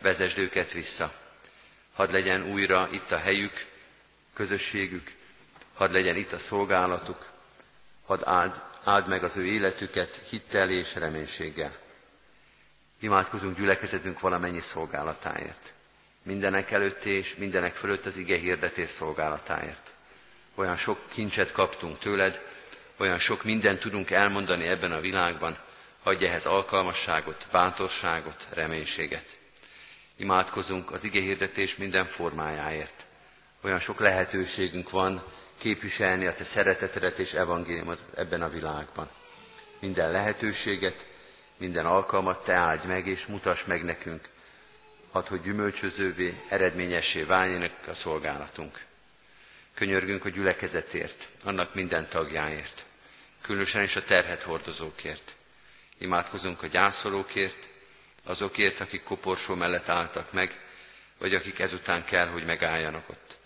Vezesd 0.02 0.38
őket 0.38 0.72
vissza. 0.72 1.14
Hadd 1.96 2.12
legyen 2.12 2.44
újra 2.52 2.88
itt 2.92 3.12
a 3.12 3.18
helyük, 3.18 3.66
közösségük, 4.34 5.12
hadd 5.74 5.92
legyen 5.92 6.16
itt 6.16 6.32
a 6.32 6.38
szolgálatuk, 6.38 7.30
hadd 8.06 8.22
áld, 8.24 8.62
áld 8.84 9.08
meg 9.08 9.24
az 9.24 9.38
ő 9.38 9.46
életüket 9.46 10.22
hittel 10.30 10.70
és 10.70 10.96
reménységgel. 10.96 11.76
Imádkozunk 13.00 13.58
gyülekezetünk 13.58 14.20
valamennyi 14.20 14.60
szolgálatáért. 14.60 15.74
Mindenek 16.24 16.72
előtt 16.72 17.06
és 17.06 17.36
mindenek 17.36 17.74
fölött 17.74 18.06
az 18.06 18.18
ige 18.18 18.38
hirdetés 18.38 18.90
szolgálatáért. 18.90 19.94
Olyan 20.56 20.78
sok 20.78 21.00
kincset 21.10 21.52
kaptunk 21.52 22.00
tőled, 22.00 22.46
olyan 22.98 23.20
sok 23.20 23.44
mindent 23.44 23.80
tudunk 23.80 24.12
elmondani 24.12 24.68
ebben 24.68 24.92
a 24.92 25.00
világban, 25.00 25.58
adj 26.04 26.26
ehhez 26.26 26.46
alkalmasságot, 26.46 27.48
bátorságot, 27.52 28.48
reménységet. 28.50 29.36
Imádkozunk 30.18 30.92
az 30.92 31.04
ige 31.04 31.20
hirdetés 31.20 31.76
minden 31.76 32.06
formájáért. 32.06 33.06
Olyan 33.62 33.80
sok 33.80 34.00
lehetőségünk 34.00 34.90
van 34.90 35.24
képviselni 35.58 36.26
a 36.26 36.34
te 36.34 36.44
szeretetedet 36.44 37.18
és 37.18 37.34
evangéliumot 37.34 38.04
ebben 38.16 38.42
a 38.42 38.50
világban. 38.50 39.10
Minden 39.80 40.12
lehetőséget, 40.12 41.08
minden 41.58 41.86
alkalmat 41.86 42.44
te 42.44 42.54
áldj 42.54 42.88
meg, 42.88 43.08
és 43.08 43.26
mutass 43.26 43.64
meg 43.64 43.84
nekünk, 43.84 44.30
hadd, 45.12 45.28
hogy 45.28 45.42
gyümölcsözővé, 45.42 46.42
eredményessé 46.50 47.22
váljanak 47.24 47.88
a 47.88 47.94
szolgálatunk. 47.94 48.86
Könyörgünk 49.74 50.26
a 50.26 50.30
gyülekezetért, 50.30 51.28
annak 51.44 51.74
minden 51.74 52.08
tagjáért, 52.10 52.86
különösen 53.42 53.84
is 53.84 53.96
a 53.96 54.04
terhet 54.04 54.42
hordozókért. 54.42 55.36
Imádkozunk 55.98 56.64
a 56.64 56.68
gyászolókért, 56.68 57.70
azokért, 58.26 58.80
akik 58.80 59.04
koporsó 59.04 59.56
mellett 59.56 59.90
álltak 59.90 60.32
meg, 60.32 60.60
vagy 61.18 61.36
akik 61.36 61.60
ezután 61.60 62.06
kell, 62.06 62.28
hogy 62.28 62.46
megálljanak 62.46 63.10
ott. 63.10 63.38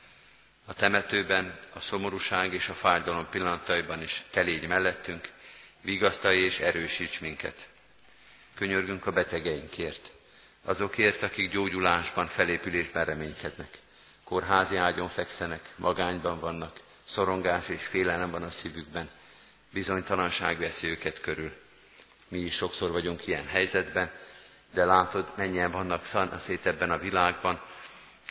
A 0.65 0.73
temetőben, 0.73 1.59
a 1.73 1.79
szomorúság 1.79 2.53
és 2.53 2.67
a 2.67 2.73
fájdalom 2.73 3.27
pillanataiban 3.29 4.01
is 4.01 4.23
te 4.29 4.41
légy 4.41 4.67
mellettünk, 4.67 5.29
vigasztalj 5.81 6.37
és 6.37 6.59
erősíts 6.59 7.19
minket. 7.19 7.69
Könyörgünk 8.55 9.05
a 9.05 9.11
betegeinkért, 9.11 10.11
azokért, 10.63 11.23
akik 11.23 11.51
gyógyulásban, 11.51 12.27
felépülésben 12.27 13.05
reménykednek. 13.05 13.77
Kórházi 14.23 14.75
ágyon 14.75 15.09
fekszenek, 15.09 15.73
magányban 15.75 16.39
vannak, 16.39 16.79
szorongás 17.03 17.69
és 17.69 17.85
félelem 17.85 18.31
van 18.31 18.43
a 18.43 18.49
szívükben, 18.49 19.09
bizonytalanság 19.71 20.59
veszi 20.59 20.87
őket 20.87 21.19
körül. 21.19 21.51
Mi 22.27 22.37
is 22.39 22.55
sokszor 22.55 22.91
vagyunk 22.91 23.27
ilyen 23.27 23.47
helyzetben, 23.47 24.11
de 24.73 24.85
látod, 24.85 25.31
mennyien 25.35 25.71
vannak 25.71 26.05
szét 26.37 26.65
ebben 26.65 26.91
a 26.91 26.97
világban, 26.97 27.61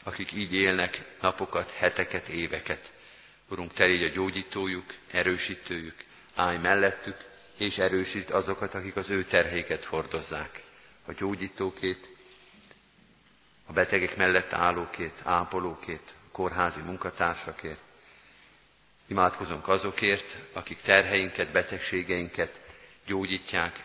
akik 0.03 0.33
így 0.33 0.55
élnek 0.55 1.05
napokat, 1.21 1.71
heteket, 1.71 2.29
éveket. 2.29 2.93
Urunk, 3.49 3.73
te 3.73 3.85
légy 3.85 4.03
a 4.03 4.09
gyógyítójuk, 4.09 4.95
erősítőjük, 5.11 6.05
állj 6.35 6.57
mellettük, 6.57 7.17
és 7.57 7.79
erősítsd 7.79 8.31
azokat, 8.31 8.75
akik 8.75 8.97
az 8.97 9.11
ő 9.11 9.25
terhéket 9.25 9.85
hordozzák. 9.85 10.63
A 11.07 11.13
gyógyítókét, 11.13 12.09
a 13.67 13.73
betegek 13.73 14.17
mellett 14.17 14.53
állókét, 14.53 15.21
ápolókét, 15.25 16.15
kórházi 16.33 16.81
munkatársakért. 16.81 17.81
Imádkozunk 19.07 19.69
azokért, 19.69 20.39
akik 20.53 20.81
terheinket, 20.81 21.53
betegségeinket 21.53 22.61
gyógyítják, 23.07 23.85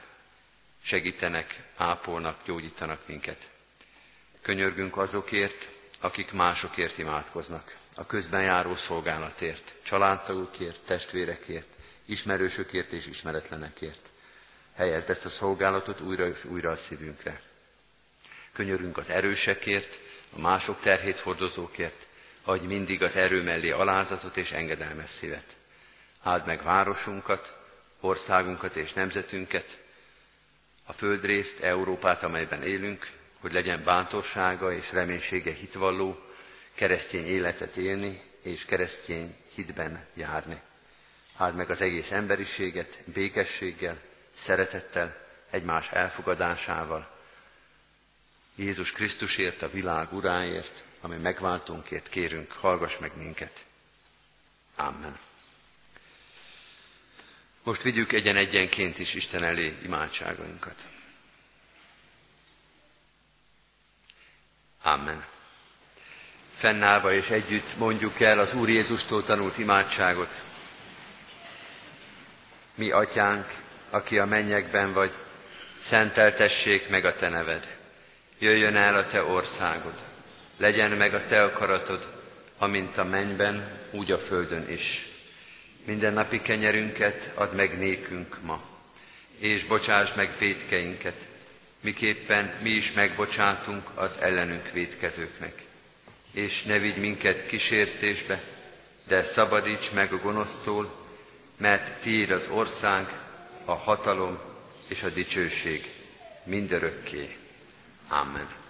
segítenek, 0.84 1.64
ápolnak, 1.76 2.46
gyógyítanak 2.46 3.08
minket. 3.08 3.50
Könyörgünk 4.42 4.98
azokért, 4.98 5.70
akik 6.00 6.32
másokért 6.32 6.98
imádkoznak, 6.98 7.76
a 7.96 8.06
közben 8.06 8.42
járó 8.44 8.76
szolgálatért, 8.76 9.74
családtagokért, 9.84 10.80
testvérekért, 10.86 11.68
ismerősökért 12.06 12.92
és 12.92 13.08
ismeretlenekért. 13.08 14.10
Helyezd 14.76 15.10
ezt 15.10 15.26
a 15.26 15.30
szolgálatot 15.30 16.02
újra 16.02 16.28
és 16.28 16.44
újra 16.46 16.70
a 16.70 16.76
szívünkre. 16.76 17.42
Könyörünk 18.52 18.98
az 18.98 19.10
erősekért, 19.10 20.00
a 20.36 20.40
mások 20.40 20.82
terhét 20.82 21.20
hordozókért, 21.20 22.06
adj 22.44 22.66
mindig 22.66 23.04
az 23.04 23.16
erő 23.16 23.44
mellé 23.44 23.70
alázatot 23.70 24.38
és 24.38 24.52
engedelmes 24.52 25.10
szívet. 25.10 25.56
Áld 26.22 26.46
meg 26.46 26.64
városunkat, 26.64 27.56
országunkat 28.00 28.76
és 28.76 28.94
nemzetünket, 28.94 29.80
a 30.84 30.94
földrészt, 30.94 31.60
Európát, 31.60 32.24
amelyben 32.24 32.64
élünk, 32.64 33.12
hogy 33.40 33.54
legyen 33.54 33.84
bántorsága 33.84 34.74
és 34.74 34.92
reménysége 34.92 35.54
hitvalló, 35.54 36.20
keresztény 36.74 37.26
életet 37.26 37.78
élni 37.78 38.22
és 38.42 38.66
keresztény 38.66 39.36
hitben 39.56 40.06
járni. 40.14 40.62
Áld 41.38 41.56
meg 41.56 41.70
az 41.70 41.82
egész 41.82 42.12
emberiséget 42.12 42.98
békességgel, 43.06 43.98
szeretettel, 44.36 45.16
egymás 45.50 45.90
elfogadásával, 45.90 47.14
Jézus 48.56 48.92
Krisztusért, 48.92 49.62
a 49.62 49.70
világ 49.70 50.14
uráért, 50.14 50.84
ami 51.02 51.16
megváltunkért 51.16 52.10
kérünk, 52.10 52.52
hallgass 52.52 52.98
meg 52.98 53.12
minket. 53.18 53.66
Amen. 54.76 55.20
Most 57.64 57.82
vigyük 57.82 58.12
egyen-egyenként 58.12 59.00
is 59.00 59.14
Isten 59.14 59.44
elé 59.44 59.78
imádságainkat. 59.84 60.76
Amen. 64.82 65.26
Fennállva 66.56 67.14
és 67.14 67.30
együtt 67.30 67.78
mondjuk 67.78 68.20
el 68.20 68.40
az 68.40 68.54
Úr 68.54 68.70
Jézustól 68.70 69.24
tanult 69.24 69.58
imádságot. 69.58 70.42
Mi, 72.76 72.92
Atyánk, 72.92 73.54
aki 73.90 74.20
a 74.20 74.26
mennyekben 74.26 74.94
vagy, 74.94 75.14
szenteltessék 75.80 76.90
meg 76.90 77.06
a 77.06 77.16
Te 77.16 77.30
neved 77.30 77.82
jöjjön 78.44 78.76
el 78.76 78.96
a 78.96 79.06
te 79.06 79.24
országod, 79.24 79.94
legyen 80.58 80.92
meg 80.92 81.14
a 81.14 81.26
te 81.28 81.44
akaratod, 81.44 82.08
amint 82.58 82.98
a 82.98 83.04
mennyben, 83.04 83.80
úgy 83.92 84.12
a 84.12 84.18
földön 84.18 84.70
is. 84.70 85.13
Minden 85.86 86.14
napi 86.14 86.42
kenyerünket 86.42 87.32
add 87.36 87.56
meg 87.56 87.78
nékünk 87.78 88.38
ma, 88.42 88.62
és 89.38 89.66
bocsáss 89.66 90.14
meg 90.14 90.32
védkeinket, 90.40 91.28
miképpen 91.82 92.54
mi 92.62 92.70
is 92.70 92.92
megbocsátunk 92.92 93.90
az 93.96 94.12
ellenünk 94.20 94.72
védkezőknek. 94.72 95.62
És 96.32 96.64
ne 96.64 96.78
vigy 96.78 96.98
minket 96.98 97.46
kísértésbe, 97.46 98.42
de 99.08 99.24
szabadíts 99.24 99.92
meg 99.92 100.14
a 100.14 100.18
gonosztól, 100.18 101.06
mert 101.58 102.02
tiéd 102.02 102.32
az 102.32 102.48
ország, 102.52 103.08
a 103.66 103.74
hatalom 103.74 104.40
és 104.88 105.04
a 105.04 105.10
dicsőség 105.10 105.92
mindörökké. 106.44 107.38
Amen. 108.08 108.63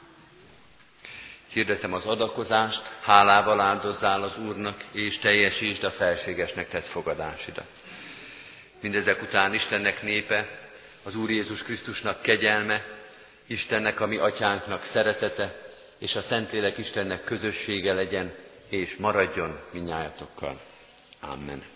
Hirdetem 1.54 1.94
az 1.94 2.06
adakozást, 2.06 2.92
hálával 3.02 3.60
áldozzál 3.60 4.24
az 4.24 4.38
Úrnak, 4.38 4.84
és 4.92 5.18
teljesítsd 5.18 5.84
a 5.84 5.92
felségesnek 5.92 6.70
tett 6.70 6.88
fogadásidat. 6.88 7.68
Mindezek 8.80 9.22
után 9.22 9.54
Istennek 9.54 10.02
népe, 10.02 10.48
az 11.04 11.16
Úr 11.16 11.30
Jézus 11.30 11.64
Krisztusnak 11.64 12.22
kegyelme, 12.22 12.86
Istennek, 13.48 14.00
a 14.00 14.08
mi 14.08 14.18
atyánknak 14.18 14.84
szeretete, 14.84 15.62
és 15.98 16.16
a 16.16 16.22
Szentlélek 16.22 16.78
Istennek 16.78 17.24
közössége 17.24 17.94
legyen, 17.94 18.34
és 18.70 18.96
maradjon 18.96 19.60
minnyájatokkal. 19.72 20.60
Amen. 21.20 21.73